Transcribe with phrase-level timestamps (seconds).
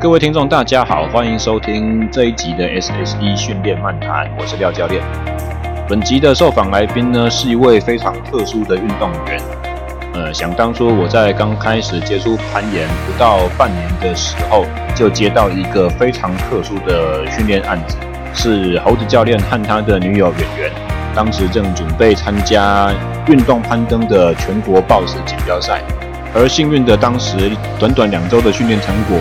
[0.00, 5.02] 各位听众，大家好，欢迎收听这一集的 SSE 训练漫谈，我是廖教练。
[5.88, 9.42] 本集的受访来宾呢，是一位非常特殊的运动员。
[10.14, 14.64] 呃，想当初我在刚开始接触攀岩不到半年的时候，
[14.94, 17.96] 就接到一个非常特殊的训练案子，
[18.32, 20.70] 是猴子教练和他的女友圆圆，
[21.12, 22.92] 当时正准备参加
[23.26, 25.82] 运动攀登的全国 BOSS 锦标赛。
[26.36, 29.18] 而幸运的，当时短短两周的训练成果，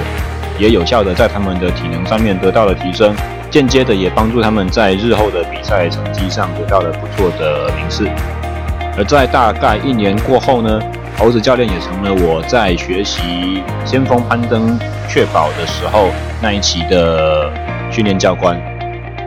[0.58, 3.16] 也有效的在他们的体能上面得到了提升，
[3.50, 8.10] 间接的也帮助他们在日后的比赛成绩上得到了不错的名次。
[8.98, 10.82] 而在大概一年过后呢，
[11.18, 16.10] 猴子教练也成了我在学习先锋攀登确保的时候
[16.42, 17.52] 那一期的
[17.92, 18.60] 训练教官。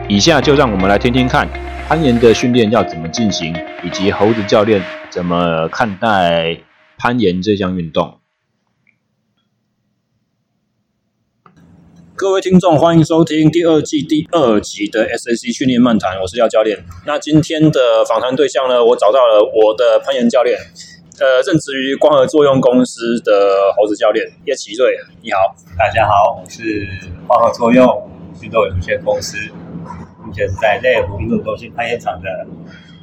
[0.07, 1.47] 以下就让我们来听听看
[1.87, 6.57] 攀岩的训练要怎么进行，以及猴子教练怎么看待。
[7.03, 8.19] 攀岩这项运动，
[12.21, 16.77] 各位听众，欢迎收听第二季第二集的 SAC 训练漫谈，我是廖教练。
[17.07, 20.55] 那今天的访谈对象呢，我找到了我的攀岩教练，
[21.19, 24.95] 呃，任职于光合作用公司的猴子教练叶奇瑞。
[25.23, 26.87] 你好，大家好，我是
[27.25, 27.83] 光合作用
[28.43, 29.35] 运动有限公司，
[30.23, 32.29] 目前是在内湖运动中心攀岩场的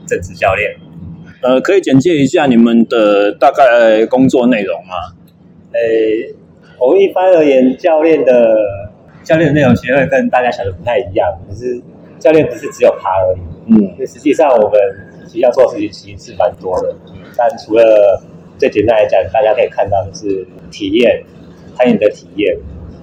[0.07, 0.77] 正职教练。
[1.43, 4.95] 呃，可以简介一下你们的大概工作内容吗？
[5.73, 6.37] 诶，
[6.79, 8.55] 我一般而言，教练的
[9.29, 11.29] 教练的内容其实会跟大家想的不太一样。
[11.47, 11.79] 可是
[12.19, 14.81] 教练不是只有爬而已，嗯，实际上我们
[15.27, 16.95] 其实要做的事情其实是蛮多的。
[17.13, 18.21] 嗯但除了
[18.59, 21.23] 最简单来讲，大家可以看到的是体验
[21.77, 22.57] 攀岩的体验，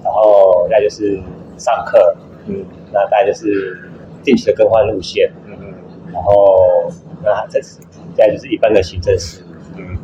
[0.04, 1.18] 然后再就是
[1.56, 2.14] 上课，
[2.46, 3.78] 嗯，那大概就是
[4.22, 5.74] 定期的更换路线，嗯嗯，
[6.12, 6.90] 然后
[7.22, 7.80] 那这次。
[8.14, 9.98] 再就是一般的行政事务，嗯，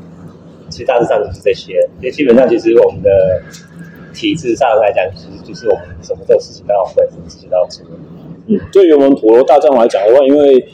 [0.69, 1.73] 其实大致上就是这些。
[1.99, 3.43] 因为基本上，其实我们的
[4.13, 7.85] 体制上来讲，其实就是我们什么这种事情都要会，什么事情都要做。
[8.47, 10.69] 嗯，对于我们普罗大众来讲的话，因为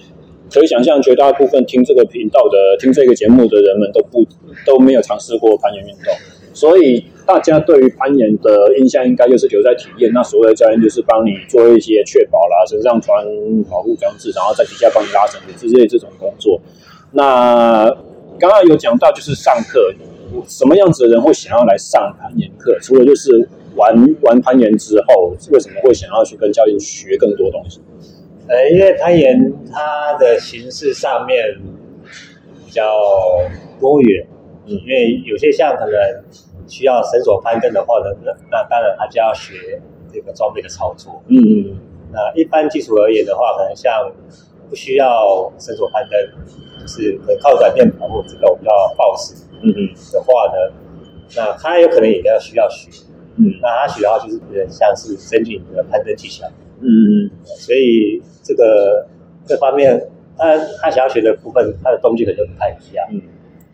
[0.52, 4.26] 可以想象，绝大部分听这个频道的、听这个节目的人们都不
[4.64, 6.14] 都没有尝试过攀岩运动，
[6.54, 10.10] 所以大家对于攀岩的印象应该就是留在体验。
[10.14, 13.22] 那所谓的教练就是帮你做一些确保啦，身上穿
[13.70, 16.58] 保护装置，然后在底下帮你拉绳子之类这种工作。
[17.12, 17.84] 那
[18.38, 19.92] 刚刚有讲到，就是上课，
[20.46, 22.78] 什么样子的人会想要来上攀岩课？
[22.80, 27.80] 除了就是玩玩攀岩之后，为什么会想要去跟教练学更多东西？
[28.48, 31.44] 呃，因为攀岩它的形式上面
[32.64, 32.90] 比较
[33.80, 34.26] 多元，
[34.66, 35.92] 嗯，因为有些像可能
[36.66, 39.80] 需要绳索攀登的话呢，那那当然他就要学
[40.12, 41.78] 这个装备的操作，嗯嗯。
[42.12, 44.10] 那一般基础而言的话，可能像
[44.68, 46.18] 不需要绳索攀登。
[46.80, 50.74] 就是可靠软垫保护，这个我们叫 BOSS，嗯嗯的话呢，
[51.36, 52.88] 那他有可能也要需要学，
[53.36, 56.46] 嗯，那他学的话就是有点像是增进你的攀登技巧，
[56.80, 59.06] 嗯嗯，所以这个
[59.46, 63.20] 这方面，他他想要学的部分，他的动机可能不太一样，嗯，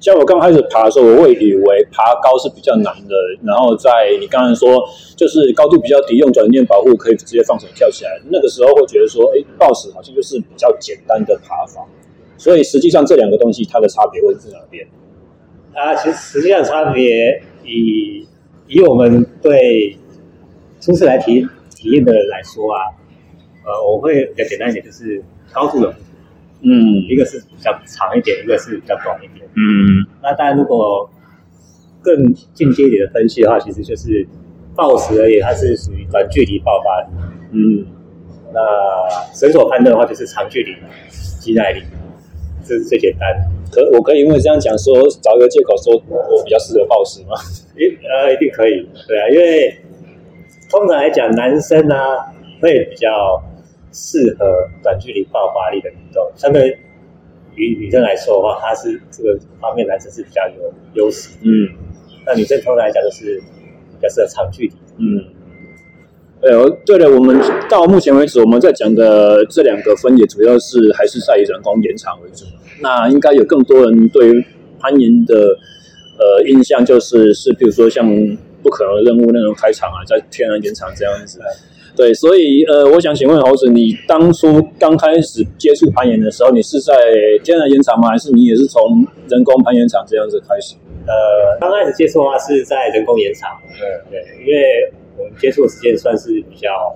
[0.01, 3.91] 像我刚开始爬的时候，我会以为爬高是比较难的，然后在
[4.21, 11.87] 你刚才说就是高度比较低，用转念保护可以直接放手跳起来，那个时候会觉得说，哎，BOSS 好像就是比较简单的爬法。
[12.37, 14.85] 所以实际上这两个东西它的差别会是哪边？
[15.75, 18.27] 啊，其实实际上差别以
[18.67, 19.97] 以我们对
[20.81, 22.81] 初次来体体验的人来说啊，
[23.65, 25.95] 呃，我会比较简单一点，就是高度的，
[26.63, 26.71] 嗯，
[27.09, 30.07] 一个是比较长一点，一个是比较短一点，嗯。
[30.23, 31.11] 那当然，如果
[32.03, 34.27] 更进阶一点的分析的话，其实就是
[34.77, 37.07] BOSS 而言，它是属于短距离爆发力，
[37.53, 37.87] 嗯。
[38.53, 38.61] 那
[39.35, 40.77] 绳索攀登的话，就是长距离
[41.41, 41.83] 肌耐力。
[42.65, 43.29] 这是最简单，
[43.71, 47.37] 可我可以因为这样讲说，找一个借口说我比较适合 BOSS 吗？
[47.77, 49.77] 一呃，一定可以，对啊，因为
[50.71, 53.43] 通常来讲，男生呢、啊、会比较
[53.93, 56.79] 适合短距离爆发力的运动，相对
[57.55, 61.69] 于女生来说的话，她是这个方面男生是比较有优势，嗯，
[62.27, 65.44] 那女生通常来讲就是比较适合长距离，嗯。
[66.45, 72.45] 对，对了，我们到目前为止，我们在讲的这两个分野，主要是还是在以人工岩场为主。
[72.83, 74.45] 那应该有更多人对于
[74.79, 75.35] 攀岩的
[76.19, 78.07] 呃印象，就是是比如说像
[78.63, 81.41] 不可能的任务那种开场啊，在天然岩场这样子。
[81.97, 86.93] 对，所以呃，我想请问猴子，你当初刚开始接触攀岩的时候，你是在
[87.43, 88.11] 天然岩场吗？
[88.11, 90.75] 还是你也是从人工攀岩场这样子开始？
[91.07, 93.49] 呃，刚开始接触的话是在人工岩场。
[93.79, 94.93] 对，对，因为。
[95.17, 96.95] 我们接触的时间算是比较，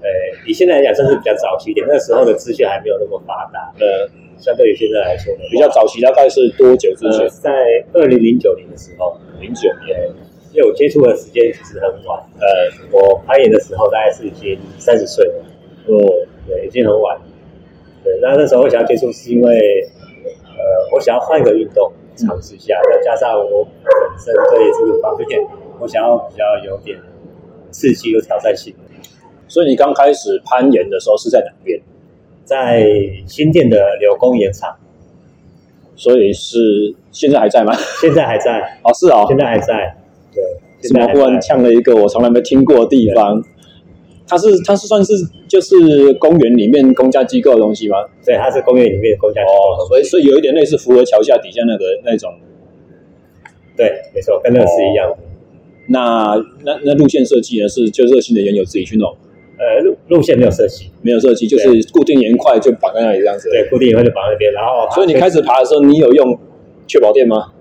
[0.00, 0.08] 呃，
[0.46, 1.86] 以现在来讲算是比较早期一点。
[1.88, 7.28] 那时候的资讯还没有那么发达，呃，相对于现在来说呢，比较早期大概是多久之前？
[7.28, 7.52] 在
[7.92, 10.08] 二零零九年的时候，零九年，
[10.52, 12.22] 因为我接触的时间其实很晚。
[12.38, 12.46] 呃，
[12.90, 15.44] 我攀岩的时候大概是已经三十岁了。
[15.88, 15.96] 哦，
[16.48, 17.18] 对，已经很晚。
[18.02, 19.58] 对，那那时候我想要接触，是因为
[20.24, 25.40] 呃，我想要换一个运动尝试一下，再加上我本身对这个方面，
[25.78, 26.98] 我想要比较有点
[27.70, 28.74] 刺激又挑战性。
[29.48, 31.80] 所以你刚开始攀岩的时候是在哪边？
[32.44, 32.84] 在
[33.26, 34.76] 新店的柳工岩场。
[35.94, 37.72] 所以是现在还在吗？
[38.00, 38.60] 现在还在。
[38.84, 39.96] 哦，是哦，现在还在。
[40.34, 40.42] 对。
[40.88, 43.42] 怎么忽然呛了一个我从来没听过的地方？
[44.28, 45.12] 它是它是算是
[45.48, 47.96] 就是公园里面公家机构的东西吗？
[48.24, 49.54] 对，它是公园里面的公家机构。
[49.54, 52.30] 哦，所以所以有一点类似福和桥下底下那个那种。
[53.76, 55.16] 对，没错，跟那个是一样的。
[55.88, 57.68] 哦、那那那路线设计呢？
[57.68, 59.16] 是就热心的岩友自己去弄。
[59.58, 63.48] 呃，路路线没有设计，没有设计，就是固定岩块就绑在那里这样子。
[63.48, 64.86] 对，固定岩块就绑在那边，然后。
[64.94, 66.38] 所以你开始爬的时候，你有用
[66.86, 67.52] 确保垫吗？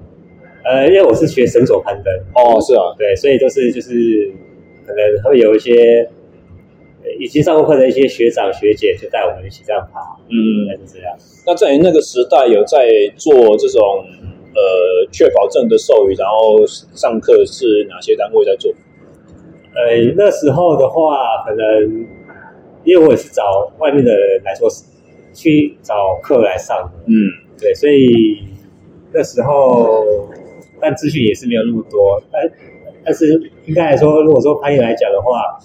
[0.66, 2.14] 呃，因为我是学绳索攀登。
[2.34, 4.34] 哦，是啊，对，所以就是就是
[4.86, 6.10] 可能会有一些
[7.20, 10.02] 已经上过课的一些学长学姐就带我们一起这样爬。
[10.28, 11.16] 嗯，是这样。
[11.46, 13.82] 那在那个时代有在做这种
[14.56, 16.66] 呃确保证的授予，然后
[16.96, 18.74] 上课是哪些单位在做？
[19.76, 22.08] 呃，那时候的话，可能
[22.86, 24.70] 因为我也是找外面的人来说，
[25.34, 27.30] 去找课来上的，嗯，
[27.60, 28.40] 对，所以
[29.12, 30.06] 那时候，
[30.80, 32.50] 但资讯也是没有那么多，但
[33.04, 35.60] 但是应该来说，如果说攀岩来讲的话，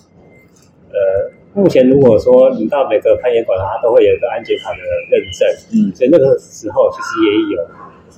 [0.90, 4.78] 呃，目前如果说你到每个攀岩馆的话，它都会有一个安检卡的
[5.08, 7.62] 认证，嗯，所以那个时候其实也有，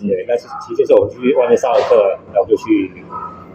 [0.08, 1.96] 对，但是其实就是我们去外面上了课，
[2.32, 2.90] 然后就去。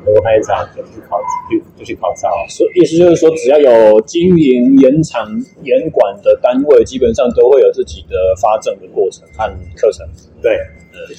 [0.05, 1.19] 如果攀岩场就去考，
[1.51, 2.29] 就就去考照。
[2.47, 5.27] 所以意思就是说，只要有经营岩场、
[5.63, 9.43] 岩馆的单位，基本上都会有自己的发证的过程和
[9.75, 10.07] 课程。
[10.41, 10.53] 对，
[10.93, 11.13] 呃，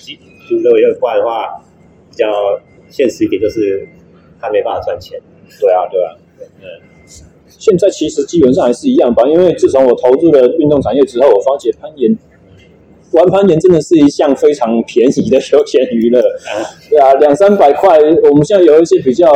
[0.49, 1.61] 就如果要不然的话，
[2.09, 2.25] 比较
[2.89, 3.87] 现实一点，就是
[4.41, 5.21] 他没办法赚钱。
[5.61, 6.17] 对啊，对啊，
[6.63, 6.65] 嗯。
[7.47, 12.17] 现在其实基本上还是一样吧，因为自从我投入了运动产业之后，我发觉攀岩。
[13.13, 16.21] 玩攀岩真的是一项非常便宜的休闲娱乐，
[16.91, 17.99] 对啊，两三百块。
[18.23, 19.33] 我们现在有一些比较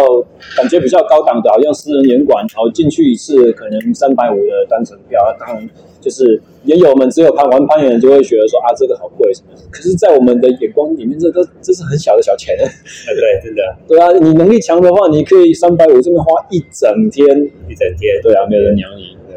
[0.55, 5.19] 感觉比较高档的，好像私人岩馆，然后进去一次可能三百五的单程票。
[5.41, 5.71] 当然，
[6.03, 9.49] 就是岩友们只有攀玩攀岩就会觉得说啊，这个好贵什么。
[9.71, 12.55] 可是，在我们的眼光里面，这都这是很小的小钱。
[12.59, 13.63] 对，真的。
[13.89, 17.27] 对啊，你能力强的话，你可以三百五这边花一整天，
[17.71, 18.21] 一整天。
[18.23, 19.17] 对啊，没有人鸟你。
[19.33, 19.35] 对，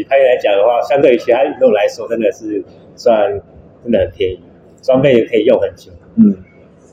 [0.00, 2.62] 以攀岩来讲的话，相对于其他运动来说，真的是
[2.94, 3.42] 算。
[3.84, 4.40] 真的很便宜，
[4.82, 5.92] 装备也可以用很久。
[6.16, 6.34] 嗯，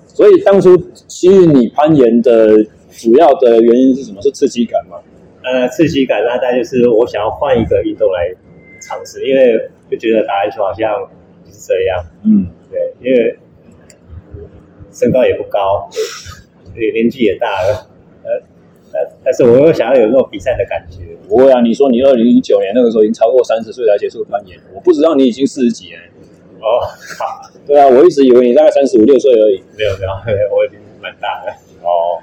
[0.06, 0.78] 所以当初
[1.08, 4.22] 其实你攀岩的主要的原因是什么？
[4.22, 4.98] 是刺激感吗？
[5.44, 8.32] 呃，刺激感，那大概就是我想要换一个运动来
[8.88, 10.94] 尝试，因为就觉得打篮球好像
[11.46, 12.06] 就是这样。
[12.24, 13.38] 嗯，对，因为
[14.92, 15.90] 身高也不高，
[16.76, 17.88] 对，年纪也大了，
[19.24, 21.00] 但是我又想要有那种比赛的感觉。
[21.28, 26.00] 不会啊，你说你二零一九年那个时候已经超过三十岁才结束攀岩，我不知道你已经四十几了。
[26.62, 26.80] 哦，
[27.18, 29.64] 好，对啊，我一直以为你大概三十五六岁而已。
[29.76, 31.52] 没有没有，我已经蛮大了。
[31.82, 32.22] 哦，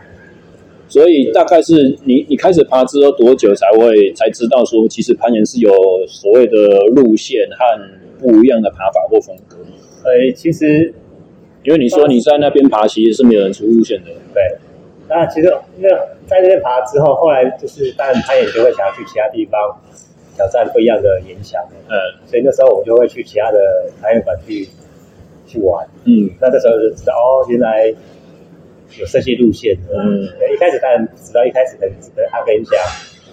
[0.88, 5.70] 所以大概是你你开始爬之后多久才会才知道说，其实攀岩是有
[6.06, 6.56] 所谓的
[6.94, 7.64] 路线和
[8.20, 9.56] 不一样的爬法或风格？
[10.04, 10.94] 哎，其实
[11.64, 14.10] 因为你说你在那边爬，其实是没有人出路线的。
[14.32, 14.42] 对，
[15.08, 15.90] 那其实因为
[16.26, 19.60] 在那边爬之后，后来就是当然攀岩就会想要去其他地方。
[20.38, 23.58] 挑战不一样的岩墙，嗯，所以那时候我们就会去其他的
[24.00, 24.68] 攀岩馆去
[25.48, 27.92] 去玩，嗯，那这时候就知道哦，原来
[28.96, 30.22] 有设计路线的，嗯，
[30.54, 31.92] 一开始当然知道一开始可能
[32.30, 32.78] 他跟你讲，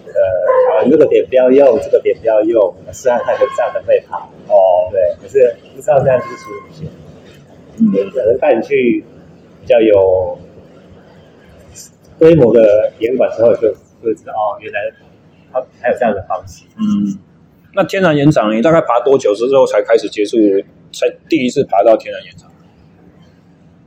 [0.08, 6.88] 呃，啊，这个点不要用，这个点不要用，试看看这样的会跑，哦，对，可是不知道这样就是出路线，
[7.78, 9.06] 嗯，可能带你去
[9.62, 10.36] 比较有
[12.18, 14.80] 规模的岩馆之后，就就会知道哦，原来。
[15.82, 16.66] 还有这样的方式。
[16.78, 17.18] 嗯，
[17.74, 20.38] 那天然岩场，你大概爬多久之后才开始接触，
[20.92, 22.52] 才第一次爬到天然岩场？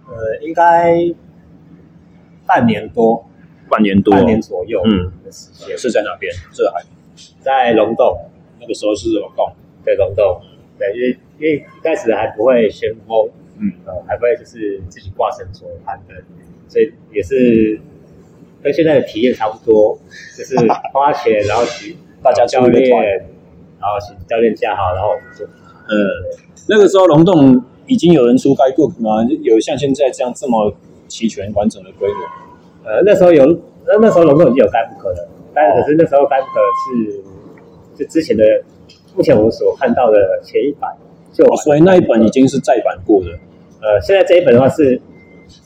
[0.08, 0.94] 呃，应该
[2.46, 3.28] 半年多，
[3.68, 4.82] 半年多，半年左右。
[4.84, 6.32] 嗯，是在哪边？
[6.52, 6.82] 这还
[7.40, 8.18] 在龙洞。
[8.60, 9.52] 那个时候是龙洞，
[9.84, 10.40] 对龙洞。
[10.78, 16.16] 对，因为因为一开始还不会先锋，嗯，呃，还不会就是自己挂绳索攀登，
[16.68, 17.80] 所以也是。
[18.68, 19.98] 跟现在的体验差不多，
[20.36, 20.54] 就是
[20.92, 22.84] 花钱，然后请 大家教练，
[23.80, 25.96] 然后请教练架好，然后我们就，嗯，
[26.68, 29.26] 那个时候龙洞已经有人出 guidebook 吗？
[29.40, 30.74] 有像现在这样这么
[31.08, 32.90] 齐全完整的规模？
[32.90, 33.46] 呃，那时候有，
[33.86, 37.22] 那那时候龙洞已经有 guidebook 了，但可是那时候 guidebook 是
[37.96, 38.44] 就之前的，
[39.16, 40.94] 目前我们所看到的前一版，
[41.32, 43.30] 就、哦、所以那一本已经是再版过的。
[43.80, 45.00] 呃，现在这一本的话是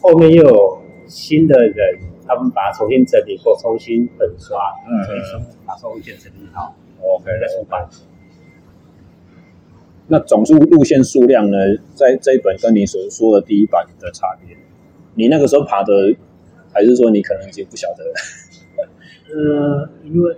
[0.01, 0.79] 后面又有
[1.09, 2.12] 新的人。
[2.35, 4.59] 他们把它重新整理过，重新粉刷，
[4.89, 7.89] 嗯，重新把路线整理好，OK，再出版。
[10.09, 11.57] 那总数路线数量呢，
[11.95, 14.57] 在这一本跟你所说的第一版的差别，
[15.15, 15.93] 你那个时候爬的，
[16.73, 18.15] 还是说你可能已经不晓得了？
[19.33, 20.37] 呃，因为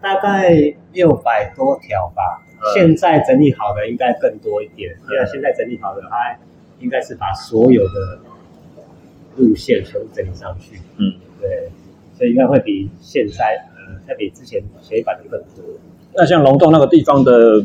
[0.00, 0.52] 大概
[0.92, 4.96] 六百多条吧，嗯，现在整理好的应该更多一点。
[5.08, 6.38] 对啊，现在整理好的，它
[6.78, 8.20] 应该是把所有的
[9.36, 10.76] 路线全部整理上去。
[10.98, 11.70] 嗯，对，
[12.16, 15.64] 所以应该会比现在，呃，会比之前前一版的更多。
[16.14, 17.64] 那像龙洞那个地方的。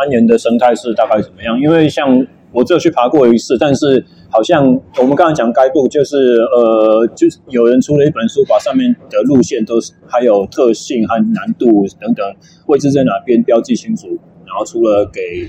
[0.00, 1.58] 攀岩的生态是大概怎么样？
[1.58, 4.64] 因为像我只有去爬过一次，但是好像
[4.96, 12.24] 我们刚才讲该度，就是呃，就是有人出了一本书，把上面的路线都是还有特性和难度等等
[12.66, 14.06] 位置在哪边标记清楚，
[14.46, 15.48] 然后出了给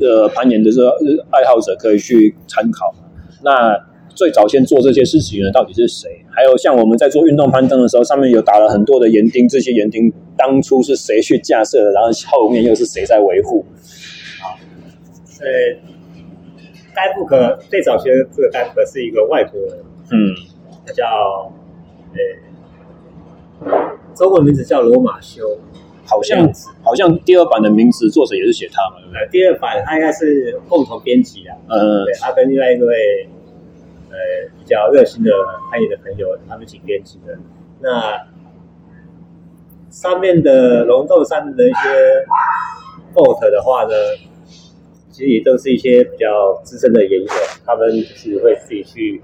[0.00, 0.88] 呃攀岩的这个
[1.30, 2.94] 爱好者可以去参考。
[3.44, 3.78] 那
[4.16, 6.08] 最早先做这些事情的到底是谁？
[6.34, 11.92] 还有像我们在做运动攀登的时候，上面有打了很多的岩钉，这些岩钉当初是谁去架设的？
[11.92, 13.64] 然后后面又是谁在维护？
[14.40, 14.58] 好，
[15.40, 15.46] 呃，
[16.94, 20.34] 该布克最早学的这个该布克是一个外国人，嗯，
[20.86, 21.52] 他叫
[23.60, 23.70] 呃，
[24.14, 25.58] 中文名字叫罗马修，
[26.06, 26.50] 好像
[26.82, 29.28] 好像第二版的名字作者也是写他嘛，对不对？
[29.30, 33.28] 第二版他应该是共同编辑的，嗯，对，他跟另外一位。
[34.16, 35.30] 呃，比较热心的
[35.70, 37.38] 攀岩的朋友，他们一起编辑的。
[37.82, 38.26] 那
[39.90, 42.24] 上面的龙洞上的一些
[43.12, 43.92] boat 的话呢，
[45.10, 47.28] 其实也都是一些比较资深的岩友，
[47.66, 49.20] 他们就是会自己去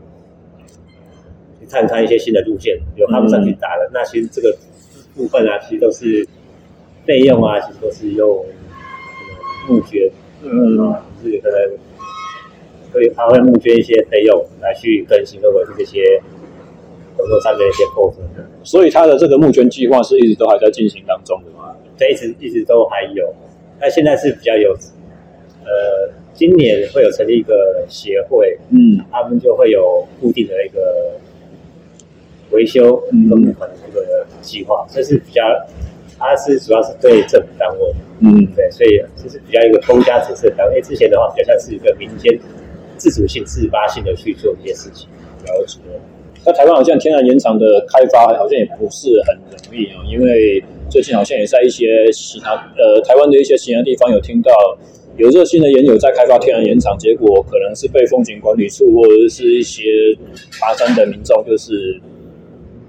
[1.59, 3.87] 去探看一些新的路线，由他们上去打的。
[3.87, 4.55] 嗯、那其实这个
[5.17, 6.29] 部分啊，其实都是
[7.07, 8.45] 费用啊，其实都是用
[9.67, 10.11] 募捐，
[10.43, 10.77] 嗯，
[11.25, 11.79] 就是可能。
[12.93, 16.21] 所以他会募捐一些费用来去更新和维护这些
[17.17, 21.75] 网络上面的一些 post 的，所以他的这个募捐计划是一直都还在进行当中的吗？
[21.99, 23.35] 对，一直一直都还有。
[23.81, 24.73] 那现在是比较有，
[25.65, 31.13] 呃，今年会有成立一个协会，嗯，他们就会有固定的一个
[32.51, 35.43] 维修和募款的这个计划，这是比较，
[36.19, 40.81] 它是主要是对政府单位，嗯，对，所以这是比较一个公家指示的单位。
[40.81, 42.39] 之前的话，比较像是一个民间。
[43.02, 45.09] 自主性、自发性的去做这些事情，
[45.44, 45.80] 了解。
[46.47, 54.52] 那台湾好像天然盐场的开发好像也不是很容易啊，因为最近好像也在一些其他呃台湾的一些其他地方有听到
[55.16, 59.82] 有热心的研友在开发天然盐场，结果可能是被风景管理处或者是一些
[60.61, 62.00] 爬山的民众就是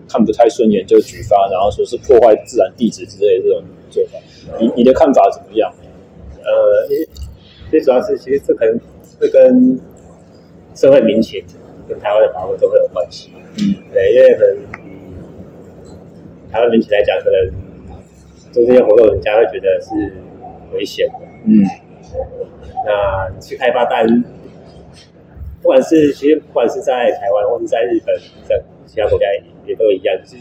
[0.07, 4.19] 看不太顺眼就举发，然后说是破坏自然地质之类的这种做法。
[4.59, 5.73] 你你的看法怎么样？
[6.43, 6.87] 呃，
[7.71, 8.77] 最主要是其实这可能
[9.19, 9.79] 会跟
[10.75, 11.43] 社会民情
[11.87, 13.31] 跟台湾的保护都会有关系。
[13.57, 17.51] 嗯，对，因为可能以台湾民情来讲，可能
[18.51, 19.89] 做这些活动，人家会觉得是
[20.73, 21.13] 危险的。
[21.45, 21.63] 嗯，
[22.85, 24.07] 那去开发单，
[25.61, 28.15] 不管是其实不管是在台湾或是在日本，
[28.47, 29.25] 在其他国家
[29.65, 30.35] 也都一样，就是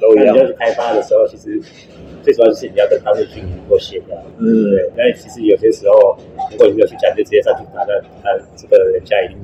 [0.00, 0.34] 都一样。
[0.34, 1.58] 你要去开发的时候，其实
[2.22, 4.16] 最主要就是你要跟当地居民做协调。
[4.38, 4.90] 嗯，对。
[4.96, 6.18] 那其实有些时候，
[6.50, 9.38] 如果你没有去讲，就直接上去打，那那这个人家一定。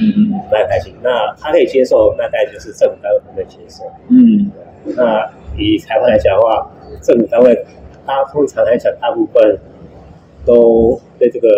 [0.00, 0.94] 嗯嗯，不太开心。
[1.02, 3.84] 那他可以接受，那大概就是政府单位不能接受。
[4.08, 4.50] 嗯，
[4.96, 6.70] 那以台湾来讲的话，
[7.02, 7.64] 政府单位
[8.06, 9.58] 他通常来讲，大部分
[10.44, 11.48] 都对这个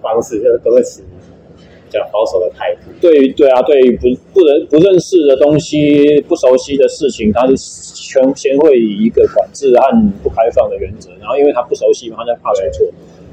[0.00, 2.90] 方式就是都会持比较保守的态度。
[3.00, 7.56] 对对啊，对不不能不认识的东西、不熟悉的事情，他是
[7.94, 11.10] 全先会以一个管制和不开放的原则。
[11.20, 12.86] 然后因为他不熟悉嘛，他就怕出错，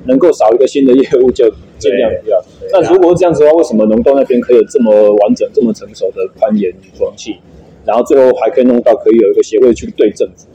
[0.06, 1.50] 能够少一个新的业务就。
[1.79, 2.38] 尽量不要。
[2.74, 7.39] 那如果是这样子的话，为什么龙洞那边可以有这么完整、这么成熟的攀岩风气，
[7.86, 10.50] 然后最后还可以弄到可以有一个协会去对政府？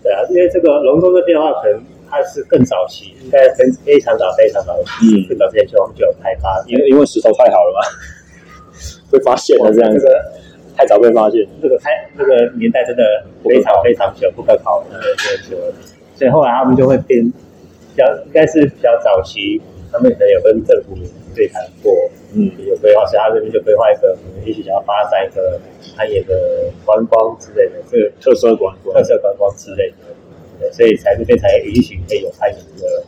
[0.00, 7.82] 对啊，因为这个龙洞这边的话，可能它是更早期，应该非非常早、非常早，嗯，更早之前就就有开发，因为因为石头太好了嘛，
[9.10, 10.24] 被发现了这样子，这个
[10.76, 13.02] 太早被发现，这个太这个年代真的
[13.42, 15.56] 非常非常久，不可考，的，对，就
[16.14, 17.32] 所以后来他们就会变比
[17.98, 19.60] 较，应该是比较早期。
[19.90, 20.94] 他们可能有跟政府
[21.34, 21.90] 对谈过，
[22.34, 25.58] 嗯，有规划，所以他这边就规划一个，可能也许想要发展一个
[25.96, 30.12] 攀岩的观光之类的，这个特色观光、特色观光之类的，
[30.60, 33.02] 对，所以才这边才允许可以有攀岩的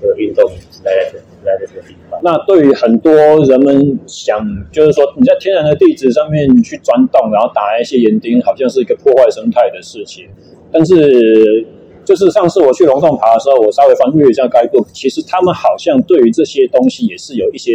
[0.00, 2.20] 这个运动是在这在这个地方。
[2.22, 4.38] 那对于很多人们想，
[4.70, 10.28] 就是说你在天然的地质上面去钻洞，然后打一些岩钉，好像是一个破坏生态的事情，
[10.70, 11.66] 但是。
[12.06, 17.72] 就是上次我去龙洞爬的时候，我稍微翻阅一下该度，其实他们好像对于这些东西也是有一些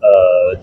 [0.00, 0.60] 呃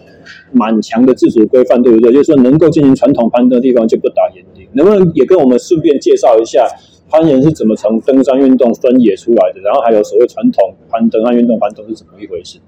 [0.52, 2.14] 蛮强的自主规范，对不对？
[2.14, 4.66] 就是说能够进行传统攀登的地方就不打岩钉。
[4.74, 6.66] 能不能也跟我们顺便介绍一下
[7.10, 9.60] 攀岩是怎么从登山运动分野出来的？
[9.62, 12.60] 然后还有所谓传统攀登和运动攀登是怎么一回事？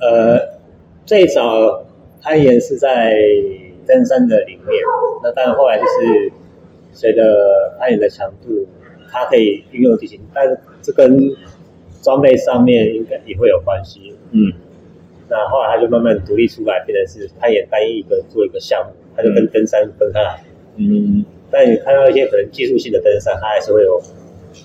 [0.00, 0.38] 呃，
[1.06, 1.84] 最早
[2.20, 3.14] 攀岩是在
[3.86, 4.82] 登山的里面，
[5.22, 6.32] 那但后来就是
[6.92, 7.22] 随着
[7.78, 8.66] 攀岩的强度，
[9.12, 11.16] 它可以运用地形，但是这跟
[12.02, 14.14] 装备上面应该也会有关系。
[14.32, 14.50] 嗯。
[15.28, 20.42] 那后来他就慢慢独立出来，变成是他也单一一个做一个项目，他就跟登山分开来。
[20.76, 23.98] 嗯，但你看到一些可能技术性的登山，它还是会有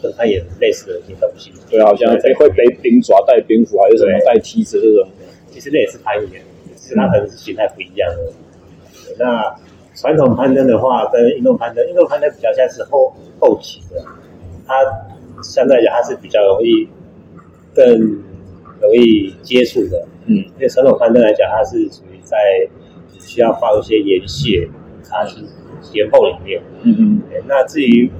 [0.01, 1.53] 跟攀岩类似的一些东西。
[1.69, 5.09] 对，好像背会背冰爪、带冰斧还是什么带梯子这种。
[5.49, 6.41] 其实那也是攀岩，
[6.75, 8.23] 只是它可能是形态不一样的。
[8.25, 9.55] 嗯、那
[9.95, 14.03] 传统攀登的话，跟运动攀登，运动攀登比较像是后后期的，
[14.67, 14.74] 它
[15.41, 16.88] 相对来讲它是比较容易
[17.74, 17.86] 更
[18.81, 20.05] 容易接触的。
[20.25, 22.38] 嗯，因为传统攀登来讲，它是属于在
[23.19, 24.67] 需要放一些岩屑，
[25.09, 25.39] 它是
[25.93, 26.62] 岩缝里面。
[26.83, 27.21] 嗯嗯。
[27.47, 28.12] 那至于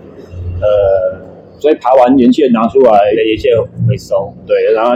[0.62, 1.20] 呃，
[1.60, 3.50] 所以爬完岩屑拿出来，岩屑
[3.88, 4.34] 回收。
[4.46, 4.96] 对，然后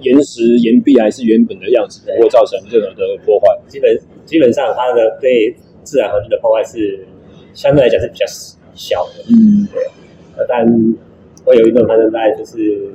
[0.00, 3.46] 岩石岩壁还是原本的样子，不会造成任何的破坏。
[3.66, 7.04] 基本基本上，它的对自然环境的破坏是
[7.54, 8.24] 相对来讲是比较
[8.74, 9.24] 小的。
[9.28, 9.82] 嗯，对。
[10.36, 10.66] 那但
[11.44, 12.90] 会有运动攀登，大概就是。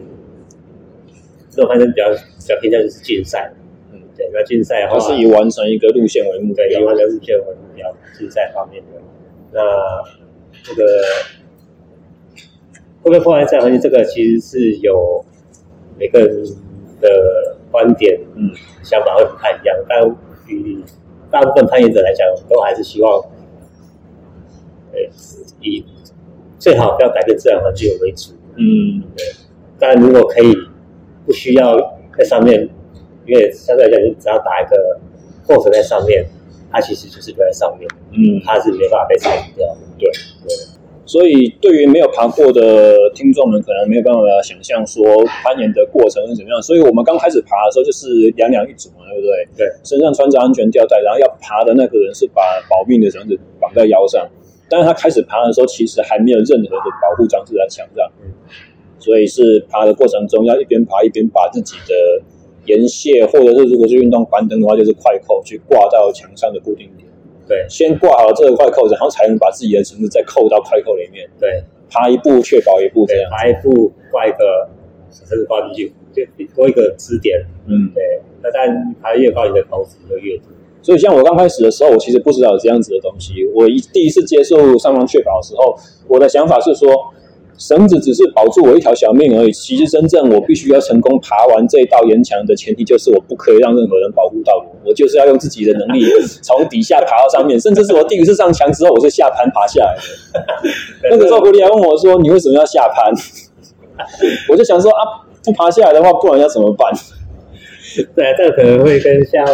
[1.50, 3.52] 这种攀登比较比较偏向就是竞赛，
[3.92, 9.02] 嗯，对，那竞赛的话，它是以完成一个路线为目标，以完成路线为目标，竞赛方面的。
[9.52, 9.60] 那
[10.62, 10.86] 这个
[13.02, 13.82] 会不会破坏自然环境？
[13.82, 15.26] 这个其实是有
[15.98, 16.46] 每个人
[17.02, 18.52] 的观点，嗯，
[18.84, 19.76] 想法会不太一样。
[19.90, 20.08] 但
[20.46, 20.80] 与
[21.32, 23.20] 大部分攀岩者来讲，都还是希望，
[24.92, 25.00] 呃，
[25.62, 25.84] 以
[26.60, 29.26] 最好不要改变自然环境为主，嗯，对。
[29.80, 30.56] 但如果可以。
[31.28, 31.76] 不需要
[32.18, 32.70] 在上面，
[33.26, 34.98] 因为相对来讲，你只要打一个
[35.46, 36.26] 扣子在上面，
[36.72, 39.82] 它其实就是留在上面，嗯，它是没办法被拆掉的。
[40.00, 40.10] 对
[40.48, 40.56] 对，
[41.06, 45.04] 所以对于没有爬过的听众们，可能没有办法想象说
[45.44, 46.62] 攀岩的过程是怎么样。
[46.62, 49.68] 所以我们刚开始爬的时候，就是两两一组嘛，对不对？
[49.68, 54.26] 对，身上穿着安全吊带，然后要爬的那个人是把保命的绳子绑在腰上，
[54.70, 58.12] 但是他开始爬的时候，其实还没有任何的保护装置在墙上。
[58.24, 58.32] 嗯
[59.00, 61.94] 所以是爬的过程中，要一边爬一边把自己的
[62.66, 67.08] 岩屑，或者是如果是运动攀登的话，就是快扣去挂到墙上的固定点。
[67.48, 71.30] 对，先挂好这个快扣，然后才能把自己的绳子再扣到快扣里面。
[71.40, 73.30] 对，爬一步确保一步这样。
[73.32, 74.68] 爬一步挂一个
[75.12, 77.40] 绳子挂进去，就多一个支点。
[77.68, 78.04] 嗯，对。
[78.42, 80.48] 那当然爬越高，你的投资就越多。
[80.88, 83.34] 所以像我刚开始的时候，我其实不知道有这样子的东西。
[83.54, 85.76] 我一第一次接受上方确保的时候，
[86.08, 86.88] 我的想法是说。
[87.60, 89.52] 绳子只是保住我一条小命而已。
[89.52, 94.76] 其实真正我必须要成功爬完这一道岩墙的前提，就是我不可以让任何人保护到我。
[94.86, 96.06] 我就是要用自己的能力
[96.44, 97.60] 从底下爬到上面。
[97.60, 100.40] 甚至是我第一次上墙之后，我是下攀爬下来的。
[101.10, 103.12] 那个时候狐狸还问我说：“你为什么要下攀？”
[104.52, 106.94] 我就想说啊，不爬下来的话，不然要怎么办？
[108.16, 109.46] 对啊，这个可能会跟像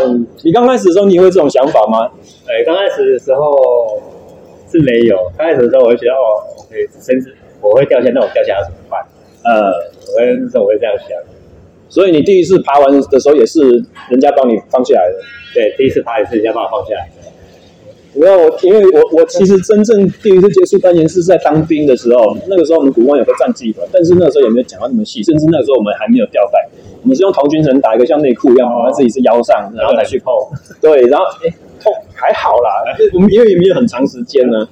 [0.43, 2.09] 你刚开始的时候，你会这种想法吗？
[2.45, 4.01] 对，刚开始的时候
[4.71, 5.17] 是没有。
[5.37, 7.33] 刚开始的时候，我会觉得哦，OK，绳子。
[7.61, 8.99] 我会掉下，那我掉下来怎么办？
[9.45, 9.71] 呃，
[10.13, 11.07] 我会那时候我会这样想。
[11.87, 13.61] 所以你第一次爬完的时候也是
[14.09, 15.15] 人家帮你放下来的？
[15.53, 17.23] 对，第一次爬也是人家帮我放下来的。
[18.19, 26.67] 没有，我因为我我其实真正第一次接触攀岩是在当兵的时候，那个时候我们古关有个战技本，但是那个时候也没有讲到那么细，甚至那个时候我们还没有吊带，
[27.03, 30.49] 我们是用头军绳打一个像内裤一样绑在自己是腰上，然后再去扣。
[30.81, 32.69] 对，然后哎，扣还好啦，
[33.13, 34.67] 我们因为也没有很长时间呢。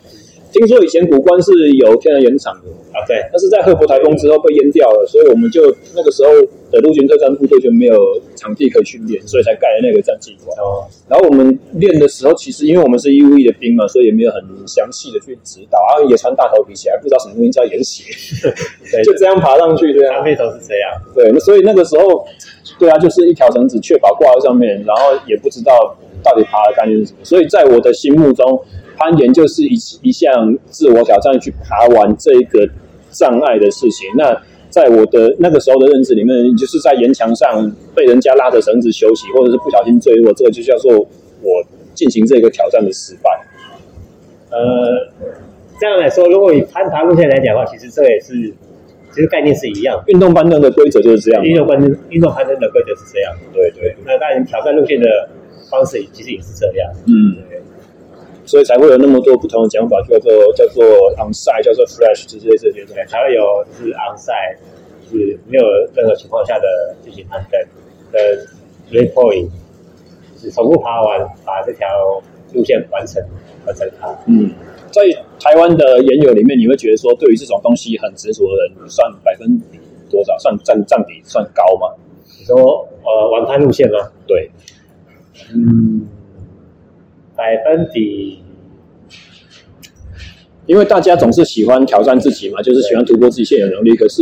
[0.52, 6.30] 听说以前古关是有天然盐场的啊，对，但是在赫伯台风之后被淹掉了，所以我们就那个时候
[6.70, 7.96] 的陆军特战部队就没有
[8.36, 10.52] 场地可以训练，所以才盖了那个战技馆。
[10.60, 18.04] 哦，然后我们练的时候，其实因为我们是义务役的兵嘛，所以也没有很详细的去指导，然后也穿大头皮鞋，还不知道什么东西叫岩鞋，
[18.92, 20.16] 对， 就这样爬上去，这样。
[20.16, 20.92] 当兵都是这样。
[21.16, 22.28] 对，那所以那个时候，
[22.78, 28.62] 对啊，就是一条绳子确保挂在上面，然后也不知道到底爬的概念是什么，所以在我的心目中。
[29.02, 32.70] 攀岩就是一一项自我挑战，去爬完这个
[33.10, 34.08] 障碍的事情。
[34.16, 43.44] 那在我的那个时候的认知里面，就是在岩墙上被人家拉着绳子休息，或者是不小心坠落，这个就叫做我进行这个挑战的失败。
[44.52, 45.10] 呃，
[45.80, 48.54] 这样来说，如果以攀爬路线来讲的话，其实这也是
[49.12, 50.00] 其实概念是一样。
[50.06, 51.44] 运动攀登的规则就是这样。
[51.44, 53.34] 运动攀登，运动攀登的规则是这样。
[53.52, 53.96] 对对。
[54.06, 55.28] 那当然，挑战路线的
[55.72, 56.92] 方式其实也是这样。
[57.08, 57.36] 嗯。
[58.46, 60.84] 所以才会有那么多不同的讲法，叫做叫做
[61.18, 64.58] onside，叫做 fresh，这些这些东西才会有就是 onside，
[65.10, 67.62] 是没有任何情况下的进行攀登，
[68.14, 68.20] 呃
[68.90, 69.50] ，three point，
[70.40, 71.88] 是重复爬完，把这条
[72.54, 73.24] 路线完成
[73.66, 74.08] 完成它。
[74.28, 74.52] 嗯，
[74.92, 75.02] 在
[75.40, 80.38] 台湾的研友里面，你会觉得说，对于这种东西很执着的人，算百分比多少？
[80.40, 81.88] 算占占比算高吗？
[82.40, 82.56] 你说
[83.04, 84.00] 呃，玩攀路线吗？
[84.26, 84.50] 对，
[85.54, 86.08] 嗯，
[87.42, 88.44] 百分比。
[90.68, 93.96] 因为大家总是喜欢挑战自己嘛，就是喜欢突破自己现有能力。
[93.96, 94.22] 可是，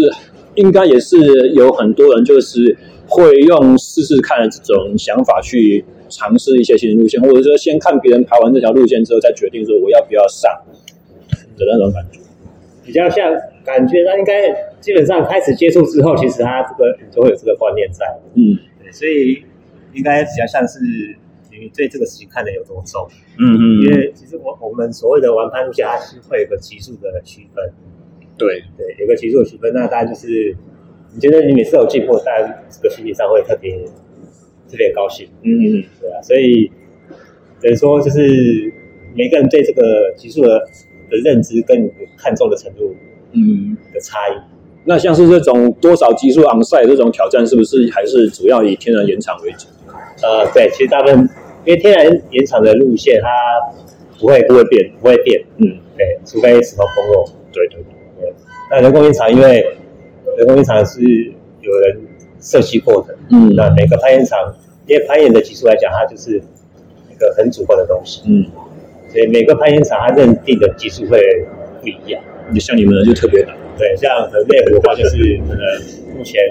[0.55, 1.17] 应该也是
[1.49, 10.49] 有很多人就是会用试试看的这种想法去尝试一些新的路线，或者说先看别人爬完这条路线之后，再决定说我要不要上
[11.57, 12.19] 的那种感觉。
[12.85, 13.33] 比较像
[13.65, 18.05] 感觉，他应该基本上开始接触之后，其实他这个就会有这个观念在。
[18.35, 19.43] 嗯，对所以
[19.93, 20.79] 应该比较像是。
[21.59, 23.07] 你对这个事情看得有多重？
[23.37, 27.71] 嗯嗯，因为其实我我们所谓的玩攀路侠，它是会有个级数的区分。
[28.37, 30.55] 对对，有个级数的区分，那大家就是
[31.13, 33.77] 你觉得你每次有进步，大家这个心理上会特别
[34.69, 35.27] 特别高兴。
[35.41, 36.71] 嗯嗯，对啊，所以
[37.61, 38.73] 等于说就是
[39.13, 40.59] 每个人对这个级数的
[41.09, 42.95] 的认知跟你看重的程度，
[43.33, 44.39] 嗯的差异。
[44.85, 49.67] 那像是这种多少级数昂赛这种挑战，是不是还是主要以天然延长为主？
[50.23, 51.29] 呃，对，其实大部分
[51.65, 53.29] 因为天然岩场的路线，它
[54.19, 57.79] 不会不会变，不会变，嗯，对，除非石头崩落，对对
[58.19, 58.33] 对。
[58.71, 59.65] 那人工岩场，因为
[60.37, 61.01] 人工岩场是
[61.61, 62.01] 有人
[62.39, 64.55] 设计过的，嗯，那每个攀岩场，
[64.87, 66.37] 因为攀岩的技术来讲，它就是
[67.11, 68.45] 一个很主观的东西，嗯，
[69.11, 71.19] 所以每个攀岩场它认定的技术会
[71.81, 72.21] 不一样。
[72.51, 74.09] 你像你们就特别难，对，像
[74.47, 75.17] 内湖的话，就是
[75.47, 76.41] 可能目前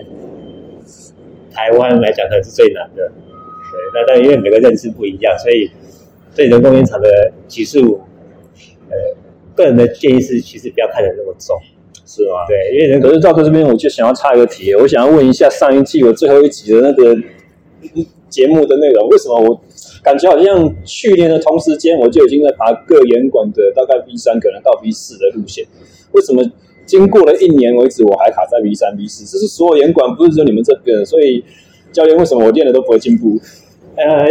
[1.53, 3.11] 台湾来讲，可能是最难的。
[3.71, 5.71] 对，那但因为每个认知不一样，所以
[6.35, 8.01] 对人工岩场的级数，
[8.89, 8.97] 呃，
[9.55, 11.57] 个人的建议是，其实不要看得那么重，
[12.07, 12.47] 是吗？
[12.49, 17.15] 对，因为人可是到这边，我就想要插一个题，我想要问一下上一季我最后一集的那个
[18.29, 19.61] 节目的内容，为什么我
[20.03, 25.67] 感觉好像去年的同时间我就已经在爬各岩馆的大概 V 三，可能到 V 四的路线，
[26.13, 26.43] 为什么
[26.87, 29.25] 经过了一年为止我还卡在 V 三、V 四？
[29.27, 31.45] 这是所有岩馆，不是只有你们这边，所以。
[31.93, 33.39] 教练，为什么我练的都不会进步？
[33.97, 34.27] 呃，